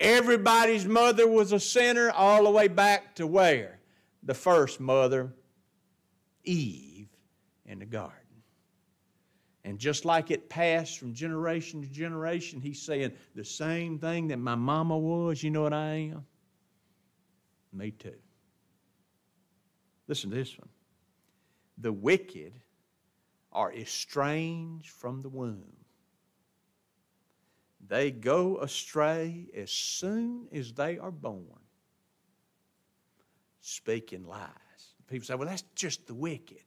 Everybody's 0.00 0.86
mother 0.86 1.26
was 1.26 1.52
a 1.52 1.58
sinner 1.58 2.10
all 2.10 2.44
the 2.44 2.50
way 2.50 2.68
back 2.68 3.16
to 3.16 3.26
where? 3.26 3.80
The 4.22 4.34
first 4.34 4.78
mother, 4.78 5.32
Eve, 6.44 7.08
in 7.66 7.80
the 7.80 7.86
garden. 7.86 8.14
And 9.64 9.78
just 9.78 10.04
like 10.04 10.30
it 10.30 10.48
passed 10.48 10.98
from 10.98 11.12
generation 11.12 11.82
to 11.82 11.88
generation, 11.88 12.60
he's 12.60 12.80
saying 12.80 13.12
the 13.34 13.44
same 13.44 13.98
thing 13.98 14.28
that 14.28 14.38
my 14.38 14.54
mama 14.54 14.96
was, 14.96 15.42
you 15.42 15.50
know 15.50 15.62
what 15.62 15.72
I 15.72 16.10
am? 16.12 16.24
Me 17.72 17.90
too. 17.90 18.14
Listen 20.06 20.30
to 20.30 20.36
this 20.36 20.56
one. 20.58 20.68
The 21.78 21.92
wicked 21.92 22.54
are 23.52 23.72
estranged 23.72 24.90
from 24.90 25.22
the 25.22 25.28
womb 25.28 25.77
they 27.88 28.10
go 28.10 28.58
astray 28.58 29.46
as 29.56 29.70
soon 29.70 30.46
as 30.52 30.72
they 30.72 30.98
are 30.98 31.10
born, 31.10 31.44
speaking 33.60 34.26
lies. 34.26 34.48
People 35.08 35.26
say, 35.26 35.34
well, 35.34 35.48
that's 35.48 35.64
just 35.74 36.06
the 36.06 36.14
wicked. 36.14 36.64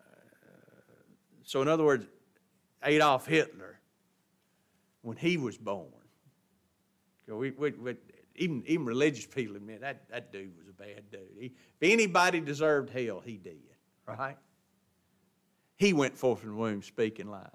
Uh, 0.00 0.14
so, 1.42 1.60
in 1.60 1.68
other 1.68 1.84
words, 1.84 2.06
Adolf 2.84 3.26
Hitler, 3.26 3.80
when 5.02 5.16
he 5.16 5.36
was 5.36 5.58
born, 5.58 5.88
we, 7.26 7.50
we, 7.50 7.70
we, 7.70 7.96
even, 8.36 8.62
even 8.66 8.86
religious 8.86 9.26
people 9.26 9.56
admit 9.56 9.80
that, 9.80 10.08
that 10.10 10.32
dude 10.32 10.56
was 10.56 10.68
a 10.68 10.72
bad 10.72 11.10
dude. 11.10 11.20
He, 11.38 11.46
if 11.46 11.92
anybody 11.92 12.40
deserved 12.40 12.90
hell, 12.90 13.20
he 13.24 13.36
did, 13.36 13.58
right? 14.06 14.36
He 15.76 15.92
went 15.92 16.16
forth 16.16 16.40
from 16.40 16.50
the 16.50 16.56
womb 16.56 16.82
speaking 16.82 17.28
lies. 17.28 17.48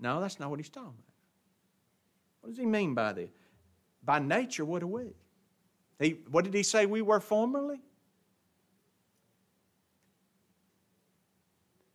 No, 0.00 0.20
that's 0.20 0.40
not 0.40 0.50
what 0.50 0.58
he's 0.58 0.68
talking 0.68 0.88
about. 0.88 1.11
What 2.42 2.50
does 2.50 2.58
he 2.58 2.66
mean 2.66 2.94
by 2.94 3.12
this? 3.12 3.30
By 4.04 4.18
nature, 4.18 4.64
what 4.64 4.82
are 4.82 4.88
we? 4.88 5.14
He, 5.98 6.18
what 6.30 6.44
did 6.44 6.52
he 6.52 6.64
say 6.64 6.86
we 6.86 7.00
were 7.00 7.20
formerly? 7.20 7.80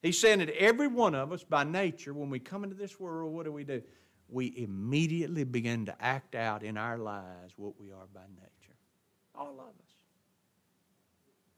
He's 0.01 0.19
saying 0.19 0.39
that 0.39 0.49
every 0.57 0.87
one 0.87 1.15
of 1.15 1.33
us, 1.33 1.43
by 1.43 1.65
nature, 1.65 2.13
when 2.13 2.29
we 2.29 2.39
come 2.39 2.63
into 2.63 2.75
this 2.75 2.99
world, 2.99 3.33
what 3.33 3.45
do 3.45 3.51
we 3.51 3.65
do? 3.65 3.81
We 4.29 4.53
immediately 4.57 5.43
begin 5.43 5.85
to 5.87 5.95
act 6.01 6.33
out 6.33 6.63
in 6.63 6.77
our 6.77 6.97
lives 6.97 7.53
what 7.57 7.79
we 7.79 7.91
are 7.91 8.07
by 8.13 8.21
nature. 8.35 8.75
All 9.35 9.59
of 9.59 9.67
us. 9.67 9.93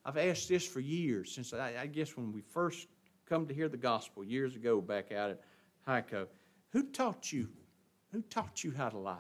I've 0.04 0.18
asked 0.18 0.50
this 0.50 0.66
for 0.66 0.80
years, 0.80 1.32
since 1.32 1.54
I, 1.54 1.76
I 1.82 1.86
guess 1.86 2.18
when 2.18 2.32
we 2.32 2.42
first 2.42 2.88
come 3.28 3.46
to 3.46 3.54
hear 3.54 3.70
the 3.70 3.78
gospel 3.78 4.24
years 4.24 4.56
ago 4.56 4.82
back 4.82 5.12
out 5.12 5.30
at 5.30 5.42
Hico. 5.88 6.28
Who 6.72 6.84
taught 6.84 7.32
you 7.32 7.50
who 8.12 8.22
taught 8.24 8.64
you 8.64 8.72
how 8.72 8.90
to 8.90 8.98
lie? 8.98 9.18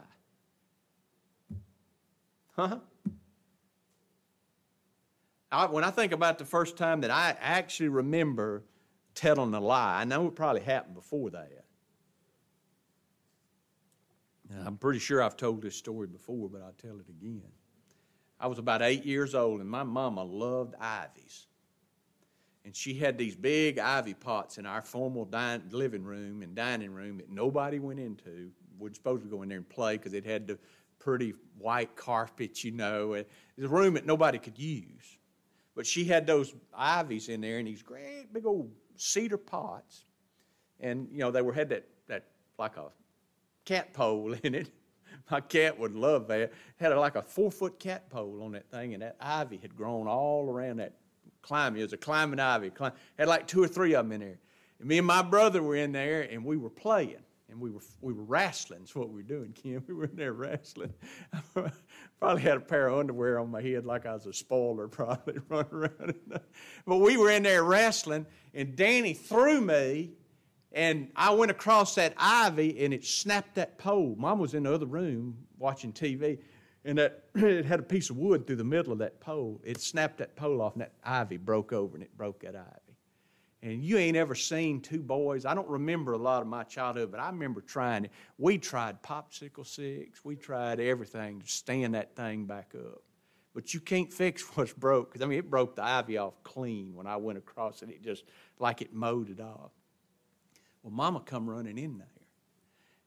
Huh? 2.56 2.80
I, 5.52 5.65
when 5.65 5.84
I 5.84 5.91
think 5.91 6.12
about 6.12 6.38
the 6.38 6.45
first 6.45 6.78
time 6.78 7.02
that 7.02 7.12
I 7.12 7.36
actually 7.39 7.89
remember 7.89 8.63
telling 9.15 9.54
a 9.54 9.60
lie, 9.60 10.02
I 10.02 10.04
know 10.06 10.28
it 10.28 10.36
probably 10.36 10.62
happened 10.62 10.95
before 10.95 11.30
that. 11.32 11.49
And 14.49 14.67
I'm 14.67 14.78
pretty 14.78 14.99
sure 14.99 15.21
I've 15.21 15.38
told 15.38 15.62
this 15.62 15.75
story 15.75 16.08
before, 16.08 16.49
but 16.49 16.62
I'll 16.62 16.73
tell 16.82 16.99
it 16.99 17.08
again. 17.10 17.43
I 18.39 18.47
was 18.47 18.58
about 18.58 18.82
eight 18.82 19.06
years 19.06 19.36
old, 19.36 19.60
and 19.60 19.69
my 19.69 19.84
mama 19.84 20.23
loved 20.23 20.75
ivies. 20.80 21.47
And 22.65 22.75
she 22.75 22.93
had 22.93 23.17
these 23.17 23.36
big 23.36 23.80
ivy 23.80 24.13
pots 24.13 24.58
in 24.58 24.65
our 24.65 24.82
formal 24.82 25.25
dine, 25.25 25.63
living 25.71 26.04
room 26.04 26.41
and 26.41 26.56
dining 26.56 26.91
room 26.91 27.17
that 27.17 27.30
nobody 27.30 27.80
went 27.80 27.99
into 27.99 28.52
we're 28.80 28.94
supposed 28.94 29.24
to 29.24 29.30
go 29.30 29.42
in 29.42 29.50
there 29.50 29.58
and 29.58 29.70
play 29.70 29.98
because 29.98 30.13
it 30.13 30.26
had 30.26 30.48
the 30.48 30.58
pretty 31.00 31.34
white 31.58 31.96
carpet, 31.96 32.63
you 32.63 32.72
know. 32.72 33.13
And 33.13 33.26
it 33.26 33.62
was 33.62 33.65
a 33.65 33.74
room 33.74 33.96
that 33.96 34.06
nobody 34.06 34.38
could 34.38 34.58
use. 34.58 35.18
But 35.76 35.88
she 35.88 36.04
had 36.04 36.28
those 36.28 36.54
ivies 36.74 37.30
in 37.30 37.42
there 37.42 37.58
and 37.58 37.68
these 37.68 37.82
great 37.82 38.34
big 38.34 38.46
old 38.46 38.72
cedar 38.96 39.38
pots. 39.38 40.06
And, 40.80 41.08
you 41.12 41.20
know, 41.20 41.32
they 41.32 41.42
were 41.42 41.54
had 41.54 41.70
that, 41.70 41.88
that 42.08 42.26
like 42.58 42.78
a 42.78 42.88
cat 43.65 43.94
pole 43.94 44.34
in 44.44 44.56
it. 44.56 44.72
My 45.32 45.42
cat 45.42 45.80
would 45.80 45.96
love 45.96 46.28
that. 46.28 46.52
Had 46.78 46.92
a, 46.92 47.00
like 47.00 47.15
a 47.15 47.22
four 47.22 47.52
foot 47.52 47.80
cat 47.80 48.10
pole 48.10 48.42
on 48.44 48.54
that 48.54 48.70
thing, 48.72 48.94
and 48.94 49.04
that 49.04 49.15
ivy 49.20 49.58
had 49.58 49.76
grown 49.76 50.08
all 50.08 50.49
around 50.49 50.78
that 50.78 50.93
climbing. 51.41 51.80
It 51.80 51.84
was 51.84 51.93
a 51.93 51.97
climbing 51.97 52.39
ivy. 52.39 52.72
Climb, 52.72 52.93
had 53.18 53.28
like 53.28 53.47
two 53.47 53.64
or 53.64 53.68
three 53.68 53.93
of 53.93 54.06
them 54.06 54.14
in 54.14 54.22
there. 54.22 54.39
And 54.80 54.88
me 54.88 54.97
and 54.97 55.08
my 55.08 55.22
brother 55.22 55.62
were 55.62 55.76
in 55.76 55.91
there, 55.91 56.22
and 56.22 56.43
we 56.43 56.58
were 56.58 56.70
playing 56.70 57.24
and 57.50 57.60
we 57.60 57.72
were 57.72 57.82
we 58.02 58.14
were 58.14 58.24
wrestling. 58.24 58.80
That's 58.82 58.95
what 58.95 59.10
we 59.10 59.16
were 59.16 59.22
doing, 59.22 59.54
Kim. 59.54 59.84
We 59.88 59.93
were 59.93 60.06
in 60.06 60.16
there 60.16 60.34
wrestling. 60.34 60.93
probably 62.20 62.41
had 62.41 62.58
a 62.58 62.62
pair 62.62 62.88
of 62.88 63.00
underwear 63.00 63.39
on 63.39 63.50
my 63.50 63.62
head 63.62 63.86
like 63.86 64.06
I 64.06 64.14
was 64.14 64.26
a 64.26 64.34
spoiler, 64.34 64.88
probably 64.88 65.36
running 65.50 65.74
around. 65.74 66.14
but 66.86 66.97
we 66.97 67.18
were 67.18 67.32
in 67.32 67.43
there 67.43 67.64
wrestling, 67.64 68.26
and 68.54 68.76
Danny 68.76 69.14
threw 69.14 69.62
me, 69.62 70.12
and 70.72 71.10
I 71.16 71.34
went 71.34 71.52
across 71.52 71.95
that 71.95 72.14
ivy, 72.18 72.84
and 72.84 72.93
it 72.93 73.06
snapped 73.06 73.56
that 73.56 73.78
pole. 73.78 74.16
Mom 74.18 74.39
was 74.39 74.54
in 74.54 74.64
the 74.64 74.74
other 74.74 74.86
room 74.86 75.38
watching 75.58 75.91
TV, 75.91 76.39
and 76.86 76.97
that 76.97 77.24
it 77.36 77.66
had 77.66 77.80
a 77.80 77.84
piece 77.84 78.10
of 78.10 78.18
wood 78.18 78.45
through 78.45 78.58
the 78.58 78.64
middle 78.64 78.93
of 78.93 79.00
that 79.00 79.20
pole. 79.20 79.60
It 79.64 79.82
snapped 79.82 80.18
that 80.20 80.36
pole 80.36 80.62
off, 80.62 80.74
and 80.74 80.82
that 80.82 80.93
ivy 81.04 81.38
broke 81.38 81.74
over, 81.74 81.95
and 81.95 82.04
it 82.04 82.16
broke 82.16 82.41
that 82.41 82.56
ivy. 82.56 82.89
And 83.62 83.84
you 83.84 83.97
ain't 83.97 84.16
ever 84.16 84.36
seen 84.36 84.80
two 84.80 85.01
boys. 85.01 85.45
I 85.45 85.53
don't 85.53 85.68
remember 85.68 86.14
a 86.14 86.18
lot 86.18 86.41
of 86.41 86.47
my 86.47 86.64
childhood, 86.64 87.12
but 87.12 87.20
I 87.20 87.28
remember 87.28 87.60
trying 87.60 88.05
it. 88.05 88.12
We 88.38 88.57
tried 88.57 89.03
popsicle 89.03 89.66
sticks. 89.66 90.24
We 90.24 90.38
tried 90.38 90.80
everything 90.80 91.41
to 91.41 91.47
stand 91.47 91.93
that 91.95 92.16
thing 92.16 92.45
back 92.45 92.74
up. 92.74 93.01
But 93.53 93.74
you 93.74 93.82
can't 93.82 94.12
fix 94.12 94.41
what's 94.55 94.72
broke. 94.72 95.12
Because, 95.12 95.26
I 95.26 95.28
mean, 95.28 95.39
it 95.39 95.49
broke 95.49 95.76
the 95.76 95.84
ivy 95.84 96.18
off 96.18 96.41
clean 96.43 96.95
when 96.95 97.05
I 97.05 97.18
went 97.18 97.38
across 97.38 97.82
it. 97.82 97.89
It 97.89 98.01
just, 98.01 98.24
like 98.60 98.82
it 98.82 98.93
mowed 98.93 99.30
it 99.30 99.41
off. 99.41 99.72
Well, 100.82 100.93
Mama 100.93 101.20
come 101.20 101.49
running 101.49 101.78
in 101.78 101.97
there. 101.97 102.07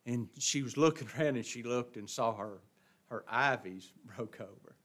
And 0.04 0.28
she 0.38 0.62
was 0.62 0.76
looking 0.76 1.08
around 1.18 1.36
and 1.36 1.46
she 1.46 1.62
looked 1.62 1.96
and 1.96 2.08
saw 2.08 2.36
her, 2.36 2.60
her 3.08 3.24
ivies 3.26 3.92
broke 4.16 4.38
over. 4.40 4.76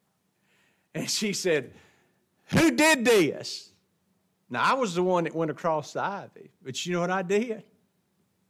And 0.95 1.09
she 1.09 1.33
said, 1.33 1.73
Who 2.47 2.71
did 2.71 3.03
this? 3.03 3.73
Now, 4.49 4.63
I 4.63 4.73
was 4.73 4.95
the 4.95 5.03
one 5.03 5.25
that 5.25 5.35
went 5.35 5.51
across 5.51 5.93
the 5.93 6.01
ivy, 6.01 6.51
but 6.63 6.85
you 6.85 6.93
know 6.93 7.01
what 7.01 7.11
I 7.11 7.21
did? 7.21 7.63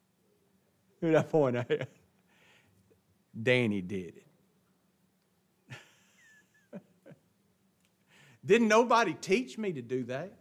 Who 1.02 1.08
did 1.08 1.16
I 1.16 1.24
point? 1.24 1.58
Danny 3.41 3.82
did 3.82 4.14
it. 4.18 4.28
Didn't 8.45 8.68
nobody 8.68 9.14
teach 9.14 9.58
me 9.58 9.74
to 9.74 9.82
do 9.82 10.04
that? 10.06 10.34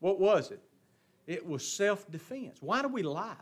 What 0.00 0.20
was 0.20 0.50
it? 0.50 0.60
It 1.26 1.46
was 1.46 1.66
self 1.66 2.10
defense. 2.10 2.58
Why 2.60 2.82
do 2.82 2.88
we 2.88 3.02
lie? 3.02 3.34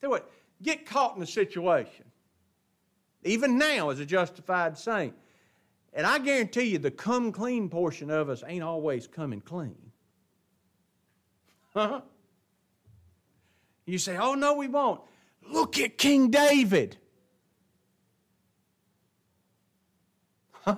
Tell 0.00 0.10
what, 0.10 0.30
get 0.62 0.86
caught 0.86 1.16
in 1.16 1.22
a 1.22 1.26
situation, 1.26 2.04
even 3.24 3.58
now 3.58 3.90
as 3.90 4.00
a 4.00 4.06
justified 4.06 4.78
saint. 4.78 5.14
And 5.94 6.06
I 6.06 6.18
guarantee 6.18 6.64
you, 6.64 6.78
the 6.78 6.90
come 6.90 7.32
clean 7.32 7.68
portion 7.68 8.10
of 8.10 8.28
us 8.28 8.42
ain't 8.46 8.62
always 8.62 9.06
coming 9.06 9.40
clean. 9.40 9.87
You 13.86 13.96
say, 13.96 14.18
oh, 14.18 14.34
no, 14.34 14.52
we 14.52 14.68
won't. 14.68 15.00
Look 15.50 15.78
at 15.78 15.96
King 15.96 16.28
David. 16.30 16.98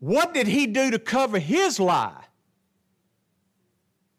What 0.00 0.32
did 0.32 0.46
he 0.46 0.66
do 0.66 0.90
to 0.90 0.98
cover 0.98 1.38
his 1.38 1.80
lie? 1.80 2.24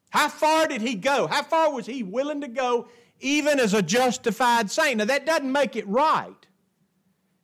How 0.10 0.28
far 0.28 0.68
did 0.68 0.82
he 0.82 0.96
go? 0.96 1.28
How 1.28 1.44
far 1.44 1.72
was 1.72 1.86
he 1.86 2.04
willing 2.04 2.42
to 2.42 2.48
go, 2.48 2.88
even 3.20 3.60
as 3.60 3.74
a 3.74 3.82
justified 3.82 4.70
saint? 4.72 4.98
Now, 4.98 5.06
that 5.06 5.26
doesn't 5.26 5.52
make 5.52 5.76
it 5.76 5.88
right. 5.88 6.36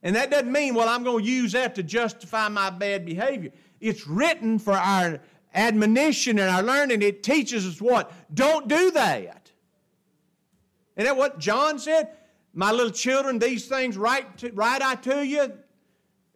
And 0.03 0.15
that 0.15 0.31
doesn't 0.31 0.51
mean, 0.51 0.75
well, 0.75 0.89
I'm 0.89 1.03
going 1.03 1.23
to 1.23 1.31
use 1.31 1.53
that 1.53 1.75
to 1.75 1.83
justify 1.83 2.47
my 2.49 2.69
bad 2.69 3.05
behavior. 3.05 3.51
It's 3.79 4.07
written 4.07 4.59
for 4.59 4.73
our 4.73 5.19
admonition 5.55 6.37
and 6.37 6.49
our 6.49 6.61
learning. 6.61 7.01
It 7.01 7.23
teaches 7.23 7.65
us 7.65 7.81
what? 7.81 8.11
Don't 8.33 8.67
do 8.67 8.91
that. 8.91 9.51
Isn't 10.95 11.05
that 11.05 11.17
what 11.17 11.39
John 11.39 11.79
said? 11.79 12.09
My 12.53 12.71
little 12.71 12.91
children, 12.91 13.39
these 13.39 13.67
things 13.67 13.97
write, 13.97 14.37
to, 14.39 14.51
write 14.51 14.81
I 14.81 14.95
to 14.95 15.25
you. 15.25 15.53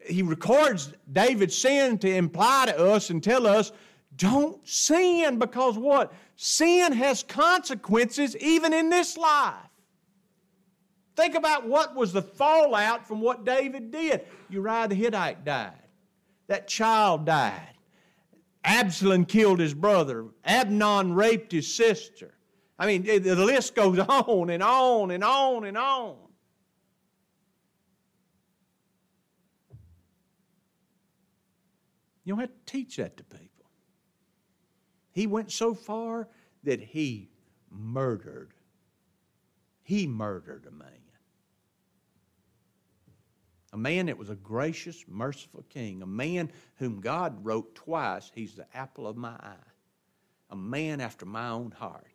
He 0.05 0.21
records 0.21 0.93
David's 1.11 1.57
sin 1.57 1.97
to 1.99 2.13
imply 2.13 2.65
to 2.67 2.91
us 2.91 3.09
and 3.09 3.23
tell 3.23 3.45
us 3.45 3.71
don't 4.15 4.67
sin 4.67 5.39
because 5.39 5.77
what? 5.77 6.11
Sin 6.35 6.91
has 6.91 7.23
consequences 7.23 8.35
even 8.37 8.73
in 8.73 8.89
this 8.89 9.17
life. 9.17 9.55
Think 11.15 11.35
about 11.35 11.67
what 11.67 11.95
was 11.95 12.11
the 12.11 12.21
fallout 12.21 13.07
from 13.07 13.21
what 13.21 13.45
David 13.45 13.91
did. 13.91 14.25
Uriah 14.49 14.87
the 14.87 14.95
Hittite 14.95 15.45
died. 15.45 15.73
That 16.47 16.67
child 16.67 17.25
died. 17.25 17.75
Absalom 18.63 19.25
killed 19.25 19.59
his 19.59 19.73
brother. 19.73 20.25
Amnon 20.43 21.13
raped 21.13 21.51
his 21.51 21.73
sister. 21.73 22.33
I 22.77 22.85
mean, 22.85 23.03
the 23.03 23.35
list 23.35 23.75
goes 23.75 23.99
on 24.09 24.49
and 24.49 24.63
on 24.63 25.11
and 25.11 25.23
on 25.23 25.65
and 25.65 25.77
on. 25.77 26.15
You 32.23 32.33
don't 32.33 32.41
have 32.41 32.49
to 32.49 32.71
teach 32.71 32.97
that 32.97 33.17
to 33.17 33.23
people. 33.23 33.65
He 35.11 35.25
went 35.25 35.51
so 35.51 35.73
far 35.73 36.27
that 36.63 36.79
he 36.79 37.31
murdered. 37.71 38.53
He 39.81 40.05
murdered 40.05 40.65
a 40.67 40.71
man. 40.71 41.08
A 43.71 43.77
man 43.77 44.07
that 44.07 44.17
was 44.17 44.29
a 44.29 44.35
gracious, 44.35 45.05
merciful 45.07 45.63
king. 45.69 46.01
A 46.01 46.07
man 46.07 46.51
whom 46.75 47.01
God 47.01 47.45
wrote 47.45 47.75
twice, 47.75 48.31
He's 48.33 48.55
the 48.55 48.65
apple 48.75 49.07
of 49.07 49.17
my 49.17 49.29
eye. 49.29 49.55
A 50.49 50.55
man 50.55 51.01
after 51.01 51.25
my 51.25 51.49
own 51.49 51.71
heart. 51.71 52.07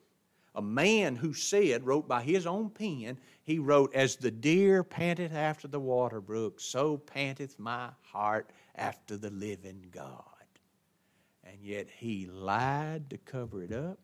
A 0.56 0.62
man 0.62 1.16
who 1.16 1.32
said, 1.32 1.84
wrote 1.84 2.06
by 2.06 2.22
his 2.22 2.46
own 2.46 2.70
pen, 2.70 3.18
he 3.42 3.58
wrote, 3.58 3.92
As 3.94 4.16
the 4.16 4.30
deer 4.30 4.84
panteth 4.84 5.32
after 5.32 5.66
the 5.66 5.80
water 5.80 6.20
brook, 6.20 6.60
so 6.60 6.96
panteth 6.96 7.58
my 7.58 7.90
heart 8.02 8.50
after 8.76 9.16
the 9.16 9.30
living 9.30 9.86
God 9.90 10.22
and 11.54 11.62
yet 11.62 11.86
he 11.98 12.26
lied 12.26 13.10
to 13.10 13.18
cover 13.18 13.62
it 13.62 13.72
up. 13.72 13.98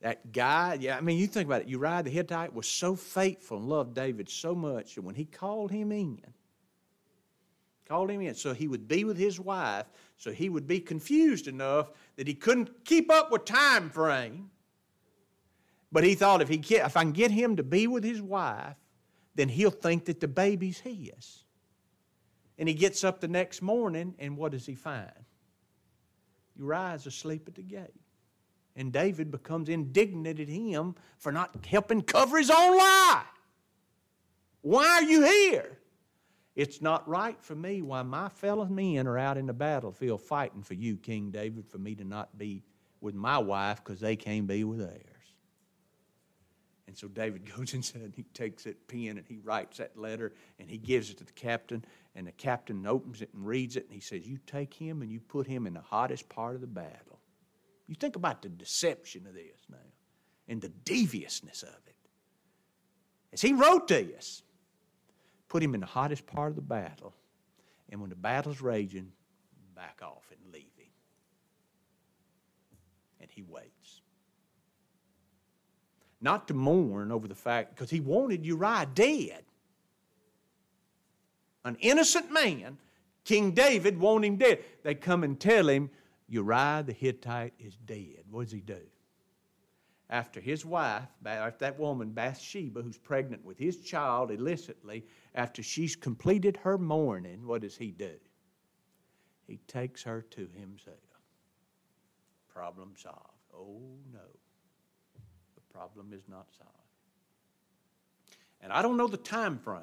That 0.00 0.32
guy, 0.32 0.78
yeah, 0.80 0.96
I 0.96 1.00
mean, 1.00 1.18
you 1.18 1.26
think 1.26 1.46
about 1.46 1.62
it. 1.62 1.68
Uriah 1.68 2.02
the 2.04 2.10
Hittite 2.10 2.54
was 2.54 2.68
so 2.68 2.94
faithful 2.94 3.58
and 3.58 3.68
loved 3.68 3.94
David 3.94 4.28
so 4.28 4.54
much 4.54 4.94
that 4.94 5.02
when 5.02 5.16
he 5.16 5.24
called 5.24 5.72
him 5.72 5.90
in, 5.90 6.20
called 7.88 8.10
him 8.10 8.20
in 8.20 8.34
so 8.34 8.52
he 8.52 8.68
would 8.68 8.86
be 8.86 9.02
with 9.04 9.16
his 9.16 9.40
wife, 9.40 9.86
so 10.16 10.30
he 10.30 10.48
would 10.48 10.66
be 10.68 10.78
confused 10.78 11.48
enough 11.48 11.90
that 12.16 12.28
he 12.28 12.34
couldn't 12.34 12.84
keep 12.84 13.10
up 13.10 13.32
with 13.32 13.44
time 13.44 13.90
frame. 13.90 14.50
But 15.90 16.04
he 16.04 16.14
thought 16.14 16.42
if, 16.42 16.48
he 16.48 16.58
get, 16.58 16.86
if 16.86 16.96
I 16.96 17.02
can 17.02 17.12
get 17.12 17.30
him 17.30 17.56
to 17.56 17.62
be 17.62 17.86
with 17.86 18.04
his 18.04 18.20
wife, 18.20 18.76
then 19.34 19.48
he'll 19.48 19.70
think 19.70 20.04
that 20.04 20.20
the 20.20 20.28
baby's 20.28 20.78
his. 20.78 21.44
And 22.58 22.68
he 22.68 22.74
gets 22.74 23.04
up 23.04 23.20
the 23.20 23.28
next 23.28 23.62
morning, 23.62 24.14
and 24.18 24.36
what 24.36 24.52
does 24.52 24.66
he 24.66 24.74
find? 24.74 25.10
Uriah 26.58 26.94
is 26.94 27.06
asleep 27.06 27.48
at 27.48 27.54
the 27.54 27.62
gate. 27.62 27.94
And 28.78 28.92
David 28.92 29.32
becomes 29.32 29.68
indignant 29.68 30.38
at 30.38 30.48
him 30.48 30.94
for 31.18 31.32
not 31.32 31.66
helping 31.66 32.00
cover 32.00 32.38
his 32.38 32.48
own 32.48 32.78
lie. 32.78 33.24
Why 34.62 34.86
are 34.86 35.02
you 35.02 35.24
here? 35.24 35.78
It's 36.54 36.80
not 36.80 37.06
right 37.08 37.36
for 37.42 37.56
me 37.56 37.82
why 37.82 38.02
my 38.02 38.28
fellow 38.28 38.66
men 38.66 39.08
are 39.08 39.18
out 39.18 39.36
in 39.36 39.46
the 39.46 39.52
battlefield 39.52 40.22
fighting 40.22 40.62
for 40.62 40.74
you, 40.74 40.96
King 40.96 41.32
David, 41.32 41.66
for 41.66 41.78
me 41.78 41.96
to 41.96 42.04
not 42.04 42.38
be 42.38 42.62
with 43.00 43.16
my 43.16 43.38
wife 43.38 43.82
because 43.82 43.98
they 43.98 44.14
can't 44.14 44.46
be 44.46 44.62
with 44.62 44.78
theirs. 44.78 45.02
And 46.86 46.96
so 46.96 47.08
David 47.08 47.52
goes 47.56 47.74
inside 47.74 48.02
and 48.02 48.14
he 48.14 48.22
takes 48.32 48.62
that 48.62 48.86
pen 48.86 49.18
and 49.18 49.24
he 49.26 49.38
writes 49.38 49.78
that 49.78 49.98
letter 49.98 50.34
and 50.60 50.70
he 50.70 50.78
gives 50.78 51.10
it 51.10 51.18
to 51.18 51.24
the 51.24 51.32
captain. 51.32 51.84
And 52.14 52.28
the 52.28 52.32
captain 52.32 52.86
opens 52.86 53.22
it 53.22 53.30
and 53.34 53.44
reads 53.44 53.76
it 53.76 53.86
and 53.86 53.92
he 53.92 54.00
says, 54.00 54.24
You 54.24 54.38
take 54.46 54.72
him 54.72 55.02
and 55.02 55.10
you 55.10 55.18
put 55.18 55.48
him 55.48 55.66
in 55.66 55.74
the 55.74 55.80
hottest 55.80 56.28
part 56.28 56.54
of 56.54 56.60
the 56.60 56.68
battle. 56.68 57.17
You 57.88 57.94
think 57.94 58.16
about 58.16 58.42
the 58.42 58.48
deception 58.48 59.26
of 59.26 59.34
this 59.34 59.66
now 59.68 59.76
and 60.46 60.60
the 60.60 60.68
deviousness 60.68 61.62
of 61.62 61.76
it. 61.86 61.96
As 63.32 63.40
he 63.40 63.52
wrote 63.52 63.88
this, 63.88 64.42
put 65.48 65.62
him 65.62 65.74
in 65.74 65.80
the 65.80 65.86
hottest 65.86 66.26
part 66.26 66.50
of 66.50 66.56
the 66.56 66.62
battle. 66.62 67.14
And 67.90 68.00
when 68.00 68.10
the 68.10 68.16
battle's 68.16 68.60
raging, 68.60 69.10
back 69.74 70.00
off 70.02 70.30
and 70.30 70.52
leave 70.52 70.70
him. 70.76 70.90
And 73.20 73.30
he 73.30 73.42
waits 73.42 74.02
not 76.20 76.48
to 76.48 76.54
mourn 76.54 77.12
over 77.12 77.28
the 77.28 77.34
fact, 77.34 77.74
because 77.74 77.90
he 77.90 78.00
wanted 78.00 78.44
Uriah 78.44 78.88
dead. 78.92 79.44
An 81.64 81.76
innocent 81.80 82.32
man, 82.32 82.78
King 83.24 83.52
David, 83.52 83.98
wanted 83.98 84.26
him 84.26 84.36
dead. 84.36 84.64
They 84.82 84.94
come 84.94 85.22
and 85.22 85.38
tell 85.38 85.68
him, 85.68 85.90
Uriah 86.28 86.82
the 86.86 86.92
Hittite 86.92 87.54
is 87.58 87.76
dead. 87.76 88.24
What 88.30 88.44
does 88.44 88.52
he 88.52 88.60
do? 88.60 88.80
After 90.10 90.40
his 90.40 90.64
wife, 90.64 91.08
after 91.24 91.58
that 91.58 91.78
woman, 91.78 92.12
Bathsheba, 92.12 92.82
who's 92.82 92.96
pregnant 92.96 93.44
with 93.44 93.58
his 93.58 93.80
child 93.80 94.30
illicitly, 94.30 95.04
after 95.34 95.62
she's 95.62 95.96
completed 95.96 96.56
her 96.58 96.78
mourning, 96.78 97.46
what 97.46 97.62
does 97.62 97.76
he 97.76 97.90
do? 97.90 98.14
He 99.46 99.58
takes 99.66 100.02
her 100.02 100.22
to 100.30 100.48
himself. 100.58 100.96
Problem 102.48 102.94
solved. 102.96 103.34
Oh 103.54 103.80
no 104.12 104.20
the 105.58 105.72
problem 105.72 106.12
is 106.12 106.22
not 106.28 106.46
solved. 106.56 106.72
And 108.60 108.72
I 108.72 108.82
don't 108.82 108.96
know 108.96 109.06
the 109.06 109.16
time 109.16 109.58
frame. 109.58 109.82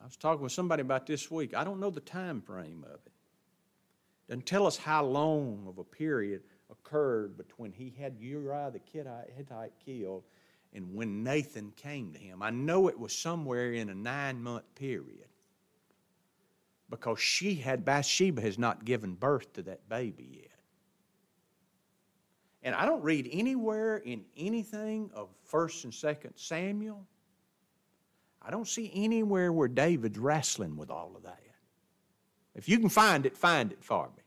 I 0.00 0.04
was 0.04 0.16
talking 0.16 0.42
with 0.42 0.52
somebody 0.52 0.82
about 0.82 1.06
this 1.06 1.30
week. 1.30 1.54
I 1.54 1.64
don't 1.64 1.80
know 1.80 1.90
the 1.90 2.00
time 2.00 2.42
frame 2.42 2.84
of 2.86 3.00
it. 3.06 3.12
Doesn't 4.28 4.46
tell 4.46 4.66
us 4.66 4.76
how 4.76 5.04
long 5.04 5.64
of 5.68 5.78
a 5.78 5.84
period 5.84 6.42
occurred 6.70 7.36
between 7.36 7.72
he 7.72 7.94
had 7.98 8.16
Uriah 8.18 8.72
the 8.72 8.80
Hittite 9.36 9.72
killed 9.84 10.24
and 10.72 10.94
when 10.94 11.22
Nathan 11.22 11.72
came 11.76 12.12
to 12.12 12.18
him. 12.18 12.42
I 12.42 12.50
know 12.50 12.88
it 12.88 12.98
was 12.98 13.12
somewhere 13.12 13.72
in 13.72 13.88
a 13.88 13.94
nine 13.94 14.42
month 14.42 14.64
period 14.74 15.28
because 16.90 17.20
she 17.20 17.54
had, 17.54 17.84
Bathsheba 17.84 18.40
has 18.42 18.58
not 18.58 18.84
given 18.84 19.14
birth 19.14 19.52
to 19.54 19.62
that 19.62 19.88
baby 19.88 20.28
yet. 20.32 20.50
And 22.62 22.74
I 22.74 22.84
don't 22.84 23.02
read 23.02 23.28
anywhere 23.32 23.98
in 23.98 24.24
anything 24.36 25.10
of 25.14 25.28
1st 25.50 25.84
and 25.84 25.92
2nd 25.92 26.32
Samuel. 26.34 27.06
I 28.42 28.50
don't 28.50 28.66
see 28.66 28.90
anywhere 28.94 29.52
where 29.52 29.68
David's 29.68 30.18
wrestling 30.18 30.76
with 30.76 30.90
all 30.90 31.12
of 31.16 31.22
that. 31.22 31.45
If 32.56 32.68
you 32.68 32.80
can 32.80 32.88
find 32.88 33.26
it, 33.26 33.36
find 33.36 33.70
it 33.70 33.84
for 33.84 34.08
me. 34.16 34.22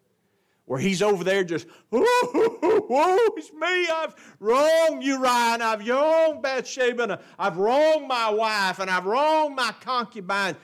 where 0.70 0.80
he's 0.80 1.02
over 1.02 1.24
there 1.24 1.44
just, 1.44 1.66
oh, 1.92 3.34
it's 3.36 3.52
me, 3.52 3.88
I've 3.90 4.14
wronged 4.40 5.02
Uriah, 5.02 5.54
and 5.56 5.64
I've 5.64 5.88
wronged 5.88 6.44
Bathsheba, 6.44 7.04
and 7.04 7.18
I've 7.40 7.58
wronged 7.58 8.08
my 8.08 8.30
wife, 8.30 8.78
and 8.78 8.88
I've 8.88 9.08
wronged 9.08 9.56
my 9.56 9.74
concubine. 9.82 10.56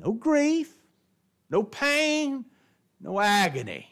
No 0.00 0.12
grief, 0.12 0.72
no 1.50 1.62
pain, 1.62 2.46
no 2.98 3.20
agony. 3.20 3.86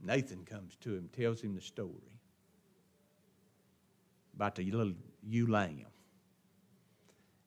Nathan 0.00 0.44
comes 0.44 0.76
to 0.82 0.94
him, 0.94 1.10
tells 1.12 1.40
him 1.40 1.56
the 1.56 1.60
story 1.60 2.20
about 4.36 4.54
the 4.54 4.70
little 4.70 4.94
ewe 5.26 5.48
lamb. 5.48 5.86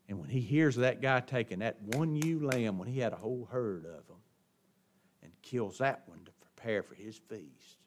And 0.10 0.20
when 0.20 0.30
he 0.30 0.42
hears 0.42 0.76
that 0.78 1.02
guy 1.02 1.20
taking 1.22 1.60
that 1.60 1.82
one 1.82 2.16
ewe 2.16 2.40
lamb, 2.40 2.80
when 2.80 2.90
he 2.90 3.00
had 3.00 3.14
a 3.14 3.18
whole 3.18 3.48
herd 3.50 3.86
of 3.86 4.08
them, 4.08 4.18
and 5.22 5.32
kills 5.42 5.78
that 5.78 6.04
one 6.08 6.20
to 6.26 6.32
prepare 6.42 6.82
for 6.82 6.96
his 6.96 7.16
feast, 7.16 7.78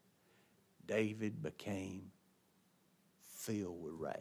David 0.86 1.42
became 1.42 2.12
filled 3.20 3.82
with 3.82 3.94
wrath. 3.98 4.16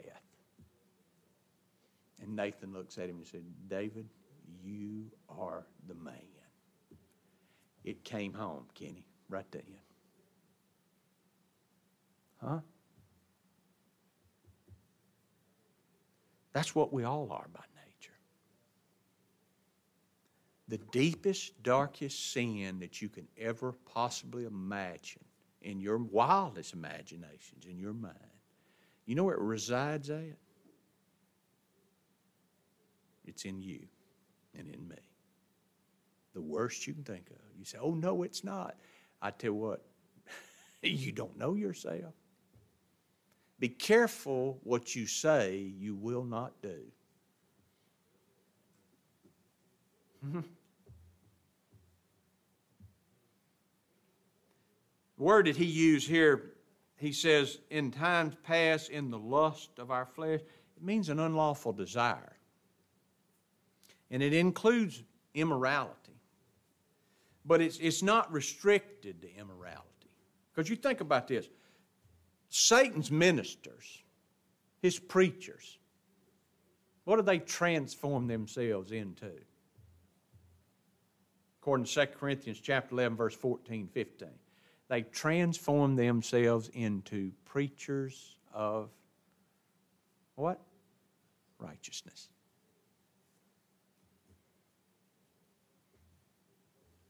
And 2.22 2.36
Nathan 2.36 2.74
looks 2.74 2.98
at 2.98 3.08
him 3.08 3.18
and 3.18 3.28
said, 3.28 3.44
David, 3.68 4.08
you 4.64 5.06
are 5.30 5.66
the 5.88 5.96
man. 5.96 6.16
It 7.84 8.04
came 8.04 8.34
home, 8.34 8.66
Kenny, 8.74 9.08
right 9.30 9.46
then. 9.52 9.64
Huh? 12.44 12.60
That's 16.54 16.76
what 16.76 16.92
we 16.94 17.04
all 17.04 17.32
are 17.32 17.48
by 17.54 17.62
nature. 17.76 18.18
The 20.72 20.78
deepest, 20.78 21.62
darkest 21.64 22.32
sin 22.32 22.80
that 22.80 23.02
you 23.02 23.10
can 23.10 23.28
ever 23.38 23.74
possibly 23.94 24.46
imagine 24.46 25.22
in 25.62 25.82
your 25.82 25.98
wildest 25.98 26.72
imaginations, 26.72 27.66
in 27.70 27.78
your 27.78 27.92
mind, 27.92 28.16
you 29.06 29.16
know 29.16 29.26
where 29.26 29.36
it 29.36 29.42
resides 29.42 30.10
at? 30.10 30.38
It's 33.26 33.44
in 33.44 33.62
you 33.62 33.82
and 34.58 34.70
in 34.70 34.88
me. 34.88 34.96
The 36.34 36.42
worst 36.42 36.88
you 36.88 36.94
can 36.94 37.04
think 37.04 37.30
of. 37.32 37.36
You 37.60 37.66
say, 37.66 37.78
oh, 37.82 37.94
no, 37.94 38.24
it's 38.24 38.46
not. 38.46 38.78
I 39.22 39.32
tell 39.32 39.50
you 39.50 39.56
what, 39.56 39.86
you 40.82 41.12
don't 41.12 41.38
know 41.38 41.56
yourself. 41.56 42.14
Be 43.60 43.68
careful 43.68 44.62
what 44.64 44.96
you 44.96 45.06
say 45.06 45.74
you 45.78 45.96
will 45.96 46.24
not 46.24 46.54
do. 46.62 46.80
word 55.22 55.46
that 55.46 55.56
he 55.56 55.66
used 55.66 56.08
here, 56.08 56.52
he 56.98 57.12
says, 57.12 57.60
in 57.70 57.92
times 57.92 58.36
past, 58.44 58.90
in 58.90 59.10
the 59.10 59.20
lust 59.20 59.80
of 59.80 59.92
our 59.92 60.06
flesh, 60.06 60.42
it 60.42 60.84
means 60.84 61.10
an 61.10 61.20
unlawful 61.20 61.72
desire. 61.74 62.36
And 64.10 64.22
it 64.22 64.34
includes 64.34 65.04
immorality. 65.34 65.96
But 67.46 67.62
it's, 67.62 67.78
it's 67.78 68.04
not 68.04 68.32
restricted 68.32 69.22
to 69.22 69.36
immorality. 69.36 69.86
Because 70.54 70.70
you 70.70 70.76
think 70.76 71.02
about 71.02 71.28
this 71.28 71.48
Satan's 72.50 73.10
ministers, 73.10 74.04
his 74.82 75.00
preachers, 75.00 75.78
what 77.06 77.16
do 77.16 77.22
they 77.22 77.40
transform 77.40 78.28
themselves 78.28 78.92
into? 78.92 79.32
According 81.62 81.86
to 81.86 82.06
2 82.06 82.14
Corinthians 82.18 82.60
chapter 82.60 82.94
11, 82.94 83.18
verse 83.18 83.36
14, 83.36 83.88
15. 83.88 84.28
They 84.92 85.04
transform 85.04 85.96
themselves 85.96 86.70
into 86.74 87.32
preachers 87.46 88.36
of 88.54 88.90
what? 90.36 90.60
Righteousness. 91.58 92.28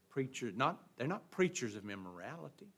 Preachers, 0.08 0.54
not, 0.56 0.78
they're 0.96 1.06
not 1.08 1.28
preachers 1.30 1.74
of 1.74 1.90
immorality 1.90 2.68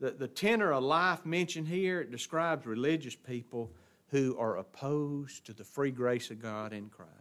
the, 0.00 0.10
the 0.12 0.28
tenor 0.28 0.72
of 0.72 0.82
life 0.82 1.24
mentioned 1.24 1.68
here 1.68 2.02
describes 2.04 2.66
religious 2.66 3.14
people 3.14 3.70
who 4.08 4.36
are 4.38 4.56
opposed 4.56 5.44
to 5.46 5.52
the 5.52 5.62
free 5.62 5.90
grace 5.90 6.30
of 6.30 6.40
God 6.40 6.72
in 6.72 6.88
Christ. 6.88 7.19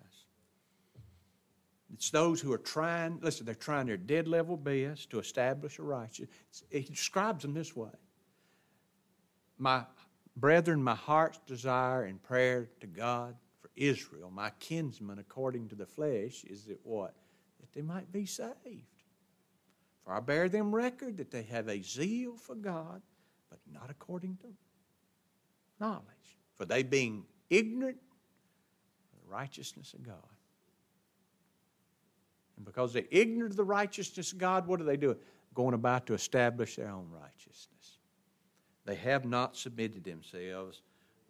It's 1.93 2.11
those 2.11 2.39
who 2.39 2.53
are 2.53 2.59
trying, 2.59 3.19
listen, 3.21 3.45
they're 3.45 3.55
trying 3.55 3.87
their 3.87 3.97
dead 3.97 4.27
level 4.27 4.55
best 4.55 5.09
to 5.09 5.19
establish 5.19 5.79
a 5.79 5.83
righteous. 5.83 6.27
He 6.69 6.81
describes 6.81 7.41
them 7.41 7.53
this 7.53 7.75
way 7.75 7.89
My 9.57 9.85
brethren, 10.35 10.83
my 10.83 10.95
heart's 10.95 11.39
desire 11.47 12.03
and 12.03 12.21
prayer 12.21 12.69
to 12.81 12.87
God 12.87 13.35
for 13.61 13.69
Israel, 13.75 14.31
my 14.31 14.51
kinsmen 14.59 15.19
according 15.19 15.69
to 15.69 15.75
the 15.75 15.85
flesh, 15.85 16.43
is 16.45 16.65
that 16.65 16.79
what? 16.83 17.15
That 17.59 17.73
they 17.73 17.81
might 17.81 18.11
be 18.11 18.25
saved. 18.25 18.85
For 20.03 20.13
I 20.13 20.19
bear 20.19 20.47
them 20.47 20.73
record 20.73 21.17
that 21.17 21.31
they 21.31 21.43
have 21.43 21.67
a 21.67 21.81
zeal 21.81 22.35
for 22.35 22.55
God, 22.55 23.01
but 23.49 23.59
not 23.71 23.89
according 23.89 24.37
to 24.37 24.47
knowledge. 25.79 26.03
For 26.55 26.65
they 26.65 26.83
being 26.83 27.25
ignorant 27.49 27.97
of 29.13 29.21
the 29.21 29.31
righteousness 29.31 29.93
of 29.93 30.03
God. 30.03 30.15
And 32.59 32.65
because 32.65 32.93
they're 32.93 33.03
ignorant 33.09 33.53
of 33.53 33.57
the 33.57 33.63
righteousness 33.63 34.31
of 34.33 34.37
God, 34.37 34.67
what 34.67 34.79
are 34.79 34.83
they 34.83 34.97
doing? 34.97 35.17
Going 35.55 35.73
about 35.73 36.05
to 36.07 36.13
establish 36.13 36.75
their 36.75 36.89
own 36.89 37.09
righteousness. 37.09 37.97
They 38.85 38.95
have 38.95 39.25
not 39.25 39.57
submitted 39.57 40.03
themselves 40.03 40.83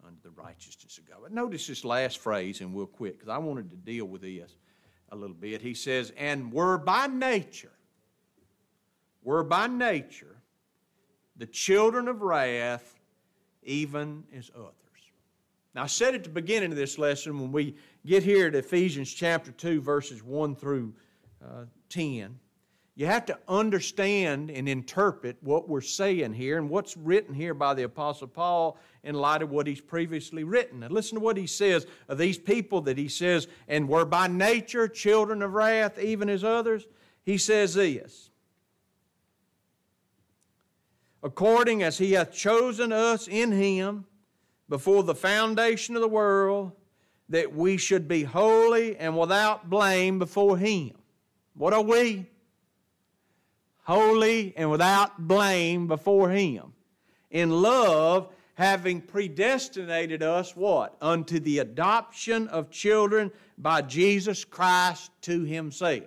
unto 0.06 0.20
the 0.22 0.30
righteousness 0.30 0.98
of 0.98 1.08
God. 1.08 1.18
But 1.22 1.32
notice 1.32 1.66
this 1.66 1.84
last 1.84 2.18
phrase, 2.18 2.60
and 2.60 2.74
we'll 2.74 2.86
quit, 2.86 3.18
because 3.18 3.30
I 3.30 3.38
wanted 3.38 3.70
to 3.70 3.76
deal 3.76 4.04
with 4.04 4.22
this 4.22 4.54
a 5.10 5.16
little 5.16 5.36
bit. 5.36 5.62
He 5.62 5.74
says, 5.74 6.12
And 6.18 6.52
were 6.52 6.76
by 6.76 7.06
nature 7.06 7.72
were 9.22 9.44
by 9.44 9.66
nature 9.66 10.36
the 11.36 11.46
children 11.46 12.08
of 12.08 12.22
wrath, 12.22 12.98
even 13.62 14.24
as 14.36 14.50
others. 14.54 14.74
Now, 15.74 15.84
I 15.84 15.86
said 15.86 16.14
at 16.14 16.24
the 16.24 16.30
beginning 16.30 16.72
of 16.72 16.76
this 16.76 16.98
lesson, 16.98 17.40
when 17.40 17.52
we 17.52 17.76
get 18.04 18.22
here 18.22 18.50
to 18.50 18.58
Ephesians 18.58 19.12
chapter 19.12 19.52
2, 19.52 19.80
verses 19.80 20.22
1 20.22 20.56
through 20.56 20.92
uh, 21.44 21.64
10, 21.88 22.38
you 22.96 23.06
have 23.06 23.24
to 23.26 23.38
understand 23.48 24.50
and 24.50 24.68
interpret 24.68 25.36
what 25.40 25.68
we're 25.68 25.80
saying 25.80 26.34
here 26.34 26.58
and 26.58 26.68
what's 26.68 26.96
written 26.96 27.34
here 27.34 27.54
by 27.54 27.72
the 27.72 27.84
Apostle 27.84 28.26
Paul 28.26 28.76
in 29.02 29.14
light 29.14 29.42
of 29.42 29.50
what 29.50 29.66
he's 29.66 29.80
previously 29.80 30.44
written. 30.44 30.82
And 30.82 30.92
listen 30.92 31.16
to 31.16 31.24
what 31.24 31.36
he 31.36 31.46
says 31.46 31.86
of 32.08 32.18
these 32.18 32.38
people 32.38 32.82
that 32.82 32.98
he 32.98 33.08
says, 33.08 33.48
and 33.68 33.88
were 33.88 34.04
by 34.04 34.26
nature 34.26 34.86
children 34.86 35.40
of 35.40 35.54
wrath, 35.54 35.98
even 35.98 36.28
as 36.28 36.44
others. 36.44 36.86
He 37.22 37.38
says 37.38 37.74
this 37.74 38.30
according 41.22 41.82
as 41.82 41.98
he 41.98 42.12
hath 42.12 42.32
chosen 42.32 42.92
us 42.92 43.28
in 43.28 43.52
him 43.52 44.06
before 44.68 45.02
the 45.02 45.14
foundation 45.14 45.94
of 45.96 46.02
the 46.02 46.08
world, 46.08 46.72
that 47.28 47.54
we 47.54 47.76
should 47.76 48.08
be 48.08 48.22
holy 48.22 48.96
and 48.96 49.16
without 49.18 49.68
blame 49.68 50.18
before 50.18 50.56
him. 50.56 50.92
What 51.60 51.74
are 51.74 51.82
we? 51.82 52.24
Holy 53.82 54.54
and 54.56 54.70
without 54.70 55.28
blame 55.28 55.88
before 55.88 56.30
him. 56.30 56.72
In 57.30 57.50
love, 57.50 58.32
having 58.54 59.02
predestinated 59.02 60.22
us 60.22 60.56
what? 60.56 60.96
Unto 61.02 61.38
the 61.38 61.58
adoption 61.58 62.48
of 62.48 62.70
children 62.70 63.30
by 63.58 63.82
Jesus 63.82 64.42
Christ 64.42 65.10
to 65.20 65.44
himself. 65.44 66.04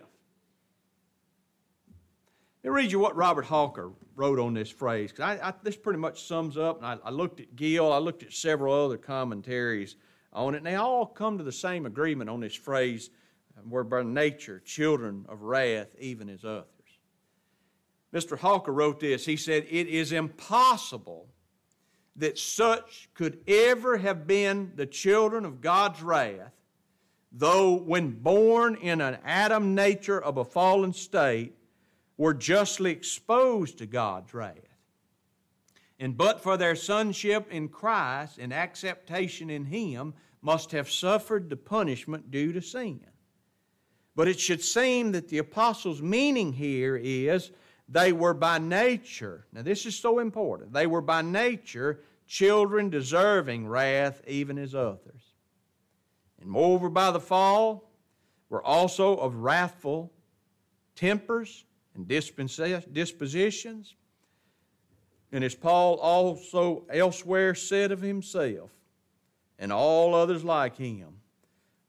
Let 2.63 2.63
me 2.63 2.69
read 2.71 2.91
you 2.91 2.97
what 2.97 3.15
Robert 3.15 3.45
Hawker 3.45 3.91
wrote 4.15 4.39
on 4.39 4.55
this 4.55 4.71
phrase 4.71 5.11
because 5.11 5.39
this 5.61 5.77
pretty 5.77 5.99
much 5.99 6.23
sums 6.23 6.57
up. 6.57 6.77
And 6.77 6.87
I, 6.87 6.97
I, 7.05 7.11
looked 7.11 7.41
at 7.41 7.55
Gill, 7.55 7.93
I 7.93 7.99
looked 7.99 8.23
at 8.23 8.33
several 8.33 8.73
other 8.73 8.97
commentaries 8.97 9.97
on 10.31 10.55
it, 10.55 10.57
and 10.57 10.65
they 10.65 10.77
all 10.77 11.05
come 11.05 11.37
to 11.37 11.43
the 11.43 11.51
same 11.51 11.85
agreement 11.85 12.27
on 12.27 12.39
this 12.39 12.55
phrase: 12.55 13.11
"We're 13.65 13.83
by 13.83 14.03
nature 14.03 14.59
children 14.59 15.25
of 15.29 15.41
wrath, 15.41 15.95
even 15.99 16.29
as 16.29 16.43
others." 16.43 16.67
Mr. 18.13 18.37
Hawker 18.37 18.71
wrote 18.71 18.99
this. 18.99 19.25
He 19.25 19.37
said, 19.37 19.65
"It 19.69 19.87
is 19.87 20.11
impossible 20.11 21.29
that 22.15 22.37
such 22.37 23.09
could 23.13 23.43
ever 23.47 23.97
have 23.97 24.27
been 24.27 24.73
the 24.75 24.85
children 24.85 25.45
of 25.45 25.61
God's 25.61 26.01
wrath." 26.01 26.53
Though, 27.31 27.73
when 27.73 28.11
born 28.11 28.75
in 28.75 29.01
an 29.01 29.19
Adam 29.23 29.73
nature 29.73 30.21
of 30.21 30.37
a 30.37 30.45
fallen 30.45 30.93
state, 30.93 31.57
were 32.17 32.35
justly 32.35 32.91
exposed 32.91 33.79
to 33.79 33.87
God's 33.87 34.33
wrath. 34.33 34.77
And 35.97 36.15
but 36.15 36.41
for 36.41 36.57
their 36.57 36.75
sonship 36.75 37.49
in 37.49 37.69
Christ 37.69 38.37
and 38.37 38.53
acceptation 38.53 39.49
in 39.49 39.65
Him, 39.65 40.13
must 40.41 40.71
have 40.71 40.91
suffered 40.91 41.49
the 41.49 41.57
punishment 41.57 42.29
due 42.29 42.51
to 42.51 42.61
sin. 42.61 43.07
But 44.15 44.27
it 44.27 44.39
should 44.39 44.61
seem 44.61 45.11
that 45.13 45.27
the 45.29 45.39
apostles' 45.39 46.01
meaning 46.01 46.53
here 46.53 46.95
is 46.95 47.51
they 47.89 48.13
were 48.13 48.33
by 48.33 48.59
nature, 48.59 49.45
now 49.51 49.61
this 49.61 49.85
is 49.85 49.97
so 49.97 50.19
important, 50.19 50.73
they 50.73 50.87
were 50.87 51.01
by 51.01 51.21
nature 51.21 52.01
children 52.27 52.89
deserving 52.89 53.67
wrath 53.67 54.21
even 54.27 54.57
as 54.57 54.73
others. 54.73 55.33
And 56.39 56.49
moreover, 56.49 56.89
by 56.89 57.11
the 57.11 57.19
fall, 57.19 57.89
were 58.49 58.63
also 58.63 59.15
of 59.17 59.35
wrathful 59.35 60.11
tempers 60.95 61.65
and 61.95 62.07
dispositions. 62.07 63.95
And 65.31 65.43
as 65.43 65.55
Paul 65.55 65.95
also 65.95 66.85
elsewhere 66.91 67.55
said 67.55 67.91
of 67.91 68.01
himself, 68.01 68.71
and 69.57 69.71
all 69.71 70.13
others 70.13 70.43
like 70.43 70.77
him, 70.77 71.19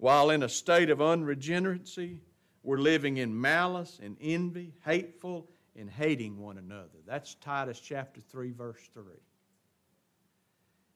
while 0.05 0.29
in 0.29 0.43
a 0.43 0.49
state 0.51 0.91
of 0.91 1.01
unregeneracy, 1.01 2.19
we're 2.63 2.77
living 2.77 3.17
in 3.17 3.41
malice 3.41 3.99
and 4.03 4.19
envy, 4.21 4.75
hateful 4.85 5.49
and 5.77 5.89
hating 5.89 6.39
one 6.39 6.59
another. 6.59 6.99
That's 7.07 7.37
Titus 7.37 7.81
chapter 7.81 8.21
3, 8.21 8.53
verse 8.53 8.91
3. 8.93 9.03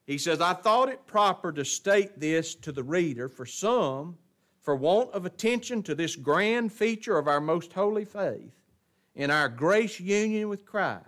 He 0.05 0.19
says, 0.19 0.43
I 0.43 0.53
thought 0.53 0.91
it 0.91 1.07
proper 1.07 1.53
to 1.53 1.65
state 1.65 2.21
this 2.21 2.55
to 2.57 2.71
the 2.71 2.83
reader, 2.83 3.31
for 3.31 3.47
some, 3.47 4.19
for 4.61 4.77
want 4.77 5.11
of 5.13 5.25
attention 5.25 5.83
to 5.85 5.95
this 5.95 6.15
grand 6.15 6.71
feature 6.71 7.17
of 7.17 7.29
our 7.29 7.41
most 7.41 7.73
holy 7.73 8.05
faith, 8.05 8.53
in 9.15 9.31
our 9.31 9.49
grace 9.49 9.99
union 9.99 10.51
with 10.51 10.67
Christ, 10.67 11.07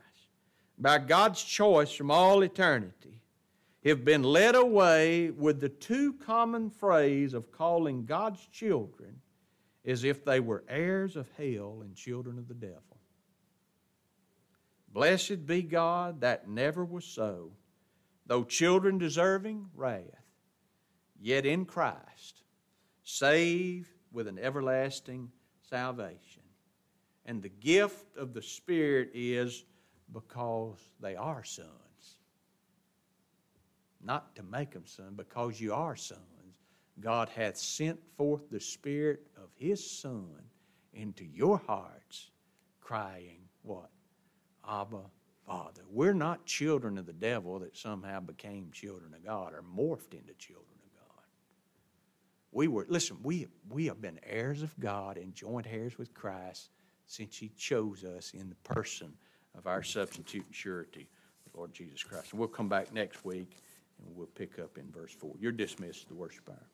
by 0.78 0.96
God's 0.96 1.44
choice 1.44 1.92
from 1.92 2.11
all 2.11 2.40
eternity, 2.40 3.19
have 3.85 4.05
been 4.05 4.22
led 4.22 4.55
away 4.55 5.31
with 5.31 5.61
the 5.61 5.68
too 5.68 6.12
common 6.12 6.70
phrase 6.70 7.33
of 7.33 7.51
calling 7.51 8.05
God's 8.05 8.45
children 8.49 9.20
as 9.85 10.05
if 10.05 10.24
they 10.24 10.41
were 10.41 10.64
heirs 10.68 11.16
of 11.16 11.28
hell 11.39 11.81
and 11.83 11.97
children 11.97 12.39
of 12.39 12.49
the 12.49 12.55
devil. 12.55 12.99
Blessed 14.93 15.47
be 15.47 15.62
God, 15.62 16.20
that 16.20 16.49
never 16.49 16.85
was 16.85 17.05
so. 17.05 17.53
Though 18.26 18.45
children 18.45 18.99
deserving 18.99 19.66
wrath, 19.74 20.05
yet 21.20 21.47
in 21.47 21.64
Christ, 21.64 22.43
saved 23.03 23.91
with 24.12 24.28
an 24.28 24.39
everlasting 24.39 25.31
salvation. 25.68 26.43
And 27.24 27.43
the 27.43 27.49
gift 27.49 28.16
of 28.16 28.35
the 28.35 28.43
Spirit 28.43 29.11
is 29.14 29.64
because 30.12 30.78
they 31.01 31.16
are 31.16 31.45
sons. 31.45 31.68
Not 34.03 34.34
to 34.36 34.42
make 34.42 34.72
them 34.72 34.86
sons, 34.86 35.14
because 35.16 35.61
you 35.61 35.74
are 35.74 35.96
sons. 35.96 36.20
God 37.01 37.28
hath 37.30 37.57
sent 37.57 37.98
forth 38.16 38.51
the 38.51 38.61
Spirit 38.61 39.26
of 39.36 39.48
His 39.57 39.88
Son 39.88 40.28
into 40.92 41.24
your 41.24 41.59
hearts, 41.59 42.30
crying, 42.80 43.40
What? 43.62 43.90
Abba, 44.68 45.03
Father. 45.46 45.82
We're 45.90 46.14
not 46.14 46.44
children 46.44 46.98
of 46.98 47.07
the 47.07 47.12
devil 47.12 47.59
that 47.61 47.76
somehow 47.76 48.20
became 48.20 48.70
children 48.72 49.14
of 49.14 49.24
God 49.24 49.55
or 49.55 49.62
morphed 49.62 50.12
into 50.12 50.34
children 50.38 50.78
of 50.84 50.94
God. 50.94 51.24
We 52.53 52.68
were, 52.68 52.86
listen, 52.88 53.16
we, 53.22 53.48
we 53.68 53.86
have 53.86 54.01
been 54.01 54.20
heirs 54.22 54.62
of 54.62 54.78
God 54.78 55.16
and 55.16 55.34
joint 55.34 55.66
heirs 55.68 55.98
with 55.98 56.12
Christ 56.14 56.70
since 57.07 57.36
He 57.36 57.51
chose 57.57 58.05
us 58.05 58.32
in 58.32 58.48
the 58.48 58.74
person 58.74 59.12
of 59.57 59.66
our 59.66 59.82
substitute 59.82 60.44
and 60.46 60.55
surety, 60.55 61.09
the 61.51 61.59
Lord 61.59 61.72
Jesus 61.72 62.03
Christ. 62.03 62.32
And 62.32 62.38
we'll 62.38 62.48
come 62.48 62.68
back 62.68 62.92
next 62.92 63.24
week 63.24 63.57
and 64.07 64.16
we'll 64.16 64.26
pick 64.26 64.59
up 64.59 64.78
in 64.78 64.90
verse 64.90 65.12
4. 65.12 65.34
You're 65.38 65.53
dismissed, 65.53 66.09
the 66.09 66.14
worship 66.14 66.48
hour. 66.48 66.68